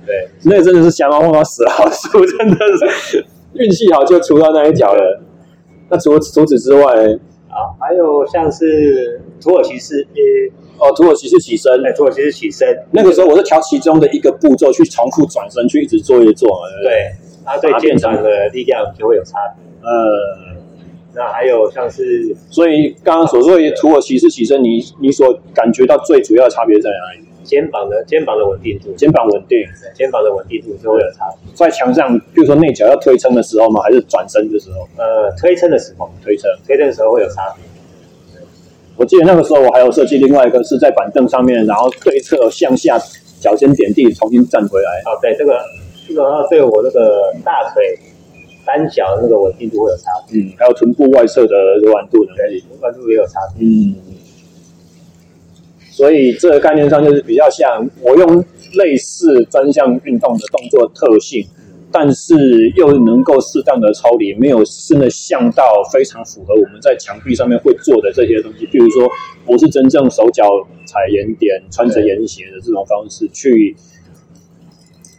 [0.05, 3.25] 对，对，那个真的是瞎猫碰到死老鼠，真的是
[3.55, 5.23] 运气好就出到那一条了。
[5.89, 6.97] 那除除此之外，
[7.49, 10.07] 啊，还有像是土耳其式，
[10.79, 16.49] 哦，土耳其式起身，哎，土耳其式起身，那个时候我是调其中的一个步骤去重复转身，去一直做一做，
[16.83, 17.13] 对，
[17.45, 20.57] 它对肩膀的力量就会有差别，呃。
[21.19, 27.27] 那还有像是，所以刚刚所说的土耳其式起身，你你所感觉到最主要的差别在哪里？
[27.47, 29.59] 肩膀的肩膀的稳定度，肩膀稳定，
[29.95, 31.55] 肩膀的稳定度就会有差别。
[31.55, 33.81] 在墙上，比如说内脚要推撑的时候吗？
[33.81, 34.87] 还是转身的时候？
[34.99, 37.65] 呃，推撑的时候，推撑，推撑的时候会有差别。
[38.97, 42.99] 我记得那个时候我还有设计另外一个是在板凳上面，然后对侧向下，
[43.41, 45.01] 脚尖点地，重新站回来。
[45.05, 45.61] 啊，对，这个
[46.09, 47.99] 这个对我那个大腿。
[48.67, 53.95] 单脚的那个稳定度会有差别，嗯，还有臀部外侧的柔软度的，对，柔软度也有差别，嗯，
[55.97, 58.45] 所以这个概念上就是比较像我用
[58.75, 61.47] 类似专项运动的动作特性，
[61.91, 62.35] 但是
[62.77, 69.09] 又能够适当的抽离，没有真的像到非常符合我们在墙壁上面会做的这些东西，比如说
[69.47, 70.45] 不是真正手脚
[70.85, 73.75] 踩盐点、穿着盐鞋的这种方式去。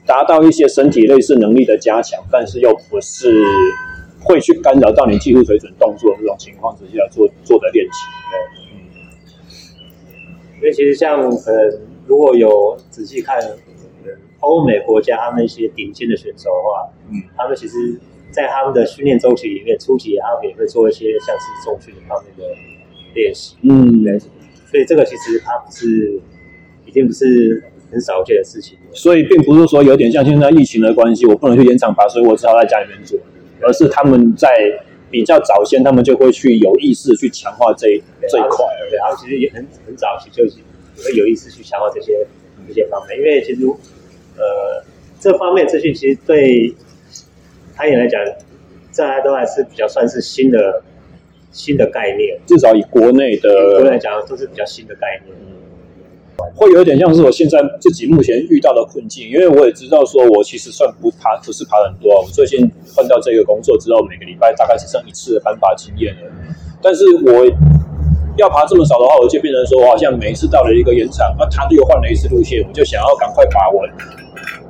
[0.05, 3.43] 达到一些身体类似能力的加强，但是又不是
[4.23, 8.66] 会去干扰到你技术水准动作的这种情况之下做做的练习。
[10.67, 13.39] 对，嗯，因为其实像呃，如果有仔细看
[14.41, 17.99] 欧美国家他们一些顶尖的选手的话，嗯，他们其实，
[18.31, 22.43] 在他们的训练周期里面，初期他们也会做一些像是重训方面的
[23.15, 23.55] 练习。
[23.61, 26.19] 嗯，对，所以这个其实它不是，
[26.85, 27.63] 已经不是。
[27.89, 33.17] 很少见的事情，所以并不是说有点像现在疫情的关系，我不能去延长吧，所以我只好在家里面做。
[33.61, 34.49] 而是他们在
[35.09, 38.65] 比较早先，他们就会去有意识去强化这一这一块。
[38.89, 40.43] 对，他们其实也很很早期就
[41.03, 42.25] 会有意识去强化这些
[42.67, 43.65] 这些方面，因为其实
[44.37, 44.83] 呃
[45.19, 46.73] 这方面资讯其实对
[47.75, 48.19] 攀岩来讲，
[48.91, 50.83] 这还都还是比较算是新的
[51.51, 55.35] 新的概念，至少以国内的国内来讲都是比较新的概念。
[56.55, 62.13] 会有点像是我现在自己目前遇到的困境，因为我也知道说，我其实算不爬，不是爬很多。
[62.21, 62.59] 我最近
[62.95, 66.21] 换到这个工作之后，每个礼拜大概只剩一次的攀爬经验了。
[66.81, 67.45] 但是我
[68.37, 73.89] 要爬这么少的话，我就变成说我好像每一次到了一个岩场，那他又换了一次路线，我就想要赶快爬完。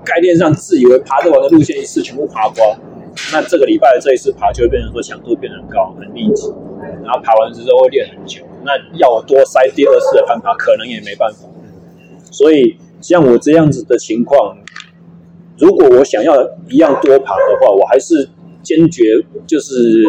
[0.06, 2.78] 概念上自以为爬得完的路线一次全部爬光，
[3.34, 6.48] 那这个礼拜的这一次爬就会变成说强度变得很高，很密集，
[7.04, 8.42] 然后爬完之后会练很久。
[8.64, 11.48] 那要我多塞第二次的攀爬，可能也没办法。
[12.32, 14.58] 所以，像我这样子的情况，
[15.58, 16.36] 如果我想要
[16.70, 18.30] 一样多爬的话，我还是
[18.62, 20.04] 坚决就是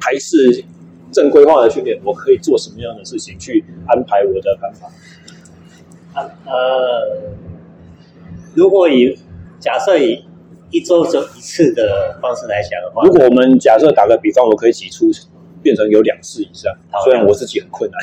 [0.00, 0.64] 还是
[1.10, 2.00] 正规化的训练。
[2.04, 6.22] 我可以做什么样的事情去安排我的攀爬？
[6.44, 7.32] 呃，
[8.54, 9.18] 如果以
[9.58, 10.24] 假设以
[10.70, 15.10] 一周走一次的方式来讲的话，如果我们假设打个比方，我可以挤出
[15.62, 16.72] 变成有两次以上，
[17.04, 18.00] 虽然我自己很困难。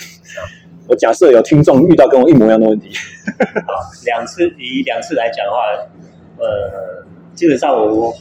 [0.90, 2.90] 我假设有听众遇到跟我一模一样的问题，
[3.68, 5.60] 好，两次以两次来讲的话，
[6.40, 8.14] 呃，基本上我我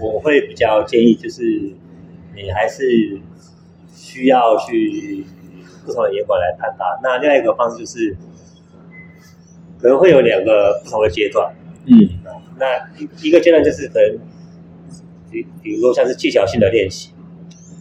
[0.00, 1.42] 我会比较建议，就是
[2.34, 3.20] 你还是
[3.94, 5.24] 需要去
[5.86, 6.98] 不同的严管来判断。
[7.04, 8.16] 那另外一个方式就是，
[9.80, 11.54] 可能会有两个不同的阶段。
[11.86, 11.94] 嗯，
[12.58, 14.18] 那一一个阶段就是可能，
[15.30, 17.10] 比比如说像是技巧性的练习，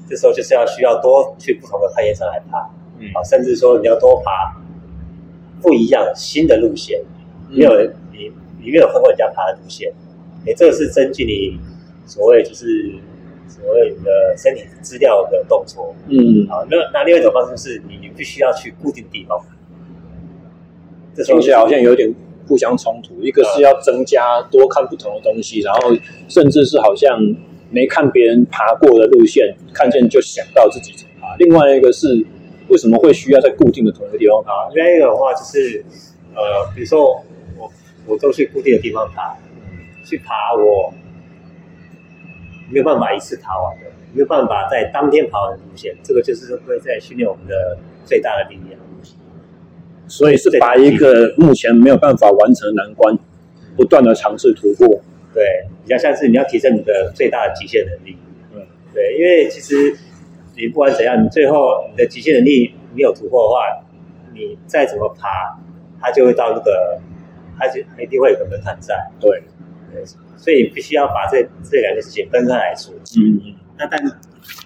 [0.07, 2.69] 这时候就是要需要多去不同的攀岩场来爬。
[2.99, 4.55] 嗯，啊，甚至说你要多爬
[5.61, 7.01] 不一样新的路线，
[7.49, 7.71] 没有
[8.11, 8.31] 你
[8.61, 9.91] 你没有看过人家爬的路线，
[10.45, 11.59] 哎，这个是增进你
[12.05, 12.93] 所谓就是
[13.47, 15.93] 所谓你的身体资料的动作。
[16.07, 19.37] 嗯，好，那那另外一种方式是你你必须要去固定地方。
[21.15, 22.13] 这听起来好像有点
[22.47, 25.91] 互相冲突，一个是要增加多看不同的东西，然后
[26.27, 27.19] 甚至是好像
[27.69, 31.35] 没看别人爬过的路线，看见就想到自己怎么爬。
[31.37, 32.25] 另外一个是。
[32.69, 34.69] 为什么会需要在固定的同一个地方爬？
[34.73, 35.83] 另外一个的话就是，
[36.35, 37.23] 呃，比如说
[37.57, 37.71] 我
[38.05, 39.35] 我都去固定的地方爬，
[40.05, 40.93] 去爬我
[42.71, 48.79] 没有办法一次爬完的，没有办法在当天爬完的路线，这个就是会在训练我们的最大的力量。
[50.07, 53.17] 所以是把一个目前没有办法完成的难关，
[53.75, 54.87] 不断的尝试突破。
[55.33, 55.43] 对，
[55.83, 58.17] 比较像是你要提升你的最大的极限能力。
[58.53, 58.61] 嗯，
[58.93, 59.97] 对，因为其实。
[60.59, 63.81] 你不管怎样，你最后你的极限能力没有突破的话，
[64.33, 65.57] 你再怎么爬，
[66.01, 66.99] 它就会到那个，
[67.57, 69.09] 它就一定会有个门槛在。
[69.21, 69.41] 对，
[69.93, 70.03] 对，
[70.35, 72.93] 所以必须要把这这两件事情分开来说。
[73.17, 73.55] 嗯嗯。
[73.77, 73.97] 那但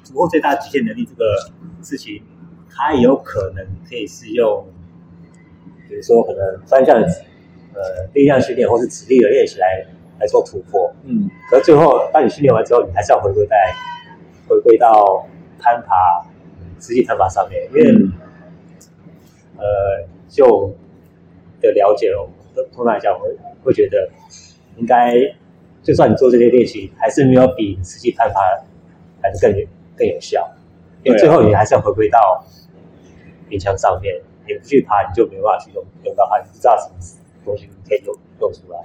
[0.04, 1.24] 突破最大极限能力这个
[1.84, 2.24] 事情，
[2.72, 4.66] 它有可能可以是用，
[5.88, 7.08] 比如说可能专项的
[7.76, 7.82] 呃
[8.16, 9.86] 力量训练或是指力的练习来
[10.20, 10.91] 来做突破。
[11.04, 11.30] 嗯。
[11.52, 13.56] 可是最后，当你训练完之后，你还是要回归在
[14.48, 15.28] 回归到。
[15.64, 15.95] 攀爬，
[16.82, 18.11] 实际攀爬上面，因为、嗯、
[19.57, 19.64] 呃，
[20.28, 20.76] 就
[21.61, 22.30] 的了解了，
[22.76, 24.09] 通常来讲，我会会觉得，
[24.76, 25.16] 应该
[25.82, 28.41] 就算你做这些练习，还是没有比实际攀爬
[29.22, 29.66] 还是更有
[29.97, 30.51] 更有效，
[31.03, 32.45] 因为最后你还是要回归到
[33.47, 34.14] 冰墙上面，
[34.45, 36.95] 你不去爬，你就没办法去用用到它，你不知道什么
[37.45, 38.82] 东西可以用用出来。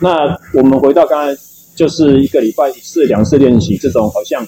[0.00, 1.38] 那我们回到刚才，
[1.76, 4.42] 就是一个礼拜一次、两次练习，这种好像。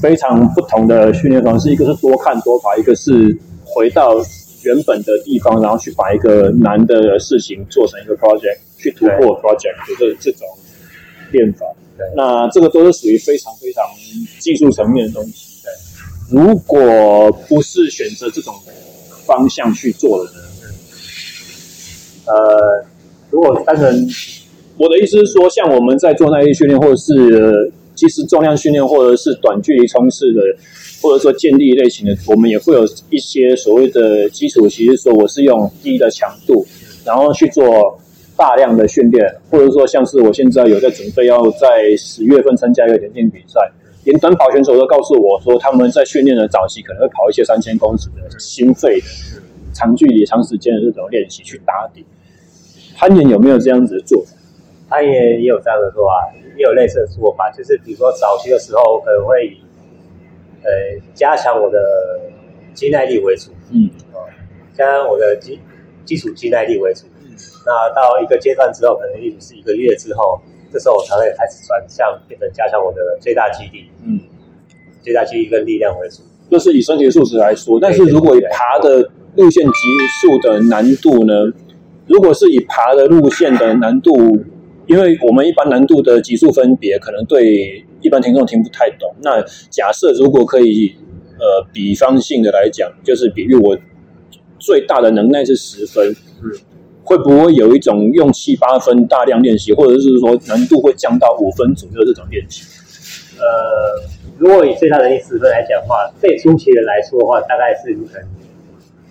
[0.00, 4.14] 非常不同的训练方式，一个是多看多爬，一个是回到
[4.62, 10.46] 原本的地方，然后去把一个难的事情做成一个 project，去突破 project，就是这种
[11.32, 11.66] 练法。
[11.98, 13.84] 对，那这个都是属于非常非常
[14.38, 15.62] 技术层面的东西。
[15.62, 18.54] 对，如果不是选择这种
[19.26, 20.38] 方向去做的呢？
[22.26, 22.84] 呃，
[23.30, 24.08] 如果单纯，
[24.78, 27.70] 我的意思是说，像我们在做耐力训练，或者是。
[28.00, 30.40] 其实重量训练或者是短距离冲刺的，
[31.02, 34.66] 或者说健力类型的，我们也会有一些所谓的基础。
[34.66, 36.64] 其实说我是用低的强度，
[37.04, 38.00] 然后去做
[38.38, 43.60] 大量的训练，或者说像是我现在有在准备要在十月份参加一个田径比赛，
[44.04, 49.06] 连短跑选手都告诉我说，他们在训练的早期可能会跑一些三千公尺的心肺的
[49.74, 52.02] 长距离、长时间的这种练习去打底。
[52.96, 54.24] 攀岩有没有这样子做？
[54.88, 56.32] 攀岩也有这样的做法。
[56.56, 59.60] 也有类似的做法，就是比如说早期的时候，可能会以
[60.62, 60.70] 呃
[61.14, 61.78] 加强我的
[62.74, 63.88] 肌耐力为主，嗯，
[64.76, 65.58] 加强我的基
[66.04, 67.06] 基础肌耐力为主。
[67.22, 67.34] 嗯，
[67.64, 70.40] 那到一个阶段之后，可能也就是一个月之后，
[70.72, 74.20] 这时候我才会开始转向变成加强我的最大肌力，嗯，
[75.02, 76.22] 最大肌力跟力量为主。
[76.50, 79.72] 就是以身体素质来说，但是如果以爬的路线级
[80.20, 81.32] 数的难度呢？
[82.06, 84.12] 如果是以爬的路线的难度。
[84.90, 89.08] 因为我们一般难度的级数分别，可能对一般听众听不太懂。
[89.22, 90.92] 那假设如果可以，
[91.38, 93.78] 呃，比方性的来讲，就是比喻我
[94.58, 96.12] 最大的能耐是十分，
[96.42, 96.50] 嗯，
[97.04, 102.64] 会不会有一种用七八分大量练习，或者是说难度会降到五分左右这种练习？
[103.38, 104.02] 呃，
[104.38, 108.28] 如果以最大能力十分来讲的话，最初期的来说的话，大概是可能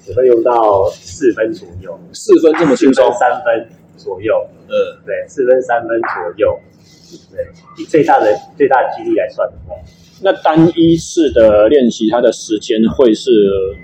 [0.05, 3.78] 只会用到四分左右，四分这么轻松，三分。
[3.99, 4.73] 左右，嗯，
[5.05, 6.59] 对，四分三分左右，
[7.31, 7.45] 对，
[7.77, 9.75] 以最大的最大的肌力来算的话，
[10.23, 13.29] 那单一次的练习，它的时间会是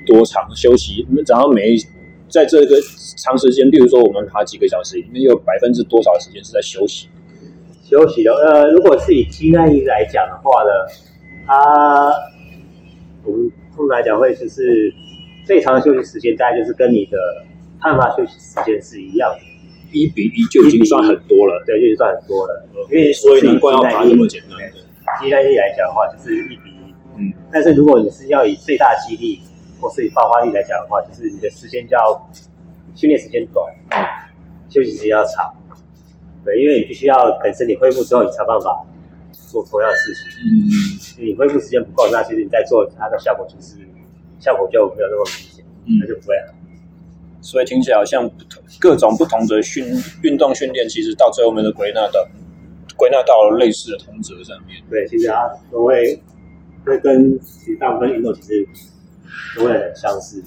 [0.08, 0.50] 多长？
[0.56, 1.76] 休息，然后每
[2.30, 2.76] 在这个
[3.18, 7.08] 长时间，比如说我们爬几个小时，里面有百分之多少时间是在休息？
[7.84, 10.72] 休息的，呃，如果是以肌耐力来讲的话呢，
[11.46, 12.12] 它
[13.24, 14.92] 我们通常来讲会就是
[15.46, 17.18] 最长的休息时间，大概就是跟你的
[17.80, 19.55] 攀爬休息时间是一样的。
[19.92, 22.66] 一比一就已经算很多了，对，就已经算很多了。
[22.90, 24.86] 因为所以难怪要爬那么简单的。
[25.22, 26.94] 肌耐力来讲的话，就是一比一。
[27.18, 29.40] 嗯，但是如果你是要以最大肌力
[29.80, 32.30] 或是以爆发力来讲的话，就是你的时间就要
[32.96, 33.66] 训练时间短，
[34.70, 35.54] 休息时间要长。
[36.44, 38.86] 对，因为你必须要等身体恢复之后，你才办法
[39.32, 40.24] 做同样的事情。
[40.44, 43.78] 嗯，你恢复时间不够，那其实你在做它的效果就是
[44.40, 46.54] 效果就没有那么明显，嗯，那就不会好。
[47.46, 49.86] 所以听起来好像不同各种不同的训
[50.24, 52.28] 运动训练，其实到最后面都归纳到
[52.98, 54.82] 归纳到了类似的同则上面。
[54.90, 56.20] 对，其实它都会
[56.84, 58.68] 会跟其实大部分运动其实
[59.56, 60.44] 都会很相似。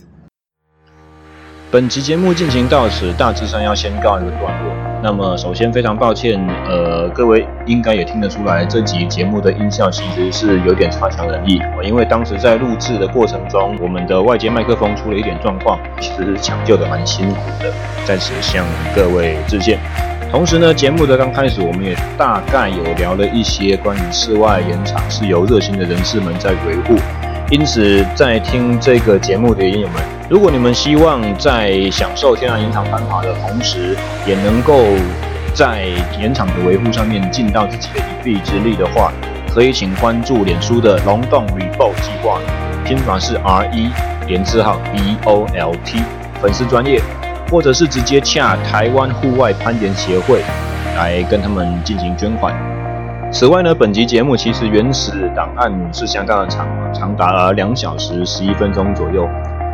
[1.71, 4.73] 本期节目进行到此，大致上要先告一个段落。
[5.03, 11.61] 那么，首先非常抱歉，呃，各位应该也听得出来，这集节目的音效其实是有点差强人意。
[11.85, 17.71] 因为当时在录制的过程中，我们的外接麦克风出了一点状况，其实抢救的蛮辛苦的，
[18.07, 18.65] 在此向
[18.97, 19.79] 各位致歉。
[20.31, 26.99] 同时呢，节目的刚开始，我们也大概有聊了一些关于室外延长是由热心的人士们在维护。
[27.51, 33.97] 因此，在听这个节目的朋友们，如果你们希望在享受天然延长攀爬的同时，
[34.27, 34.85] 也能够
[35.55, 35.87] 在
[36.21, 39.11] 延长的维护上面尽到自己的一臂之力的话，
[39.49, 42.39] 可以请关注脸书的龙洞铝爆计划，
[42.85, 43.91] 拼法是 R E
[44.27, 46.03] 连字号 B O L T
[46.43, 47.01] 粉丝专业，
[47.51, 50.43] 或者是直接洽台湾户外攀岩协会
[50.99, 52.78] 来跟他们进行捐款。
[53.31, 59.29] 此外呢，本集节目其实原始档案是相当的长，长达两小时十一分钟左右。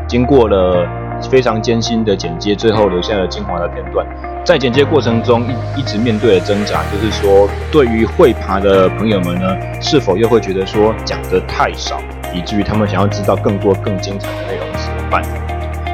[0.08, 0.84] 经过了
[1.30, 4.04] 非常艰辛的剪接，最后留下了精华的片段。
[4.44, 5.42] 在剪接过程中
[5.76, 12.00] 一一直面对的挣扎，就是说，对于会爬的朋友们呢，是否又会觉得说讲得太少，
[12.34, 15.22] 以至于他们想要知道更多更精彩的内容怎么办？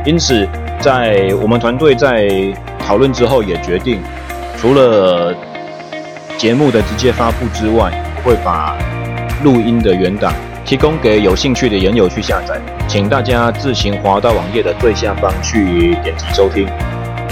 [0.06, 0.48] 因此，
[0.80, 2.26] 在我们团队在
[2.78, 4.00] 讨论之后，也决定
[4.56, 5.32] 除了
[6.40, 7.92] 节目的直接发布之外，
[8.24, 8.74] 会把
[9.44, 10.32] 录音的原档
[10.64, 16.66] 提供给有兴趣的研友去下载，请大家自行滑到网页的最下方去点击收听。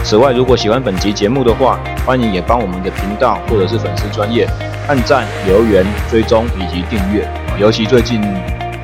[0.04, 4.46] 此外，如果喜欢本集节目的话，欢迎也帮我们的频道或者是粉丝专业
[4.88, 7.26] 按赞、留言、追踪以及订阅。
[7.58, 8.20] 尤其最近，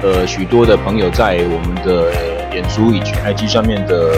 [0.03, 2.11] 呃，许多的朋友在我们的
[2.51, 4.15] 脸书以及 IG 上面的。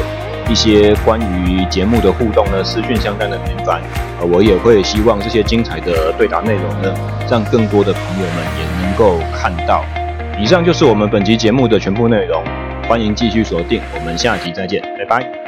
[0.49, 3.81] 一些关于节目的互动呢，私讯相关的频繁，
[4.21, 6.95] 呃，我也会希望这些精彩的对答内容呢，
[7.31, 9.85] 让更多的朋友们也能够看到。
[10.39, 12.45] 以上就是我们本集节目的全部内容，
[12.89, 15.46] 欢迎继续锁定，我们下集再见，拜拜。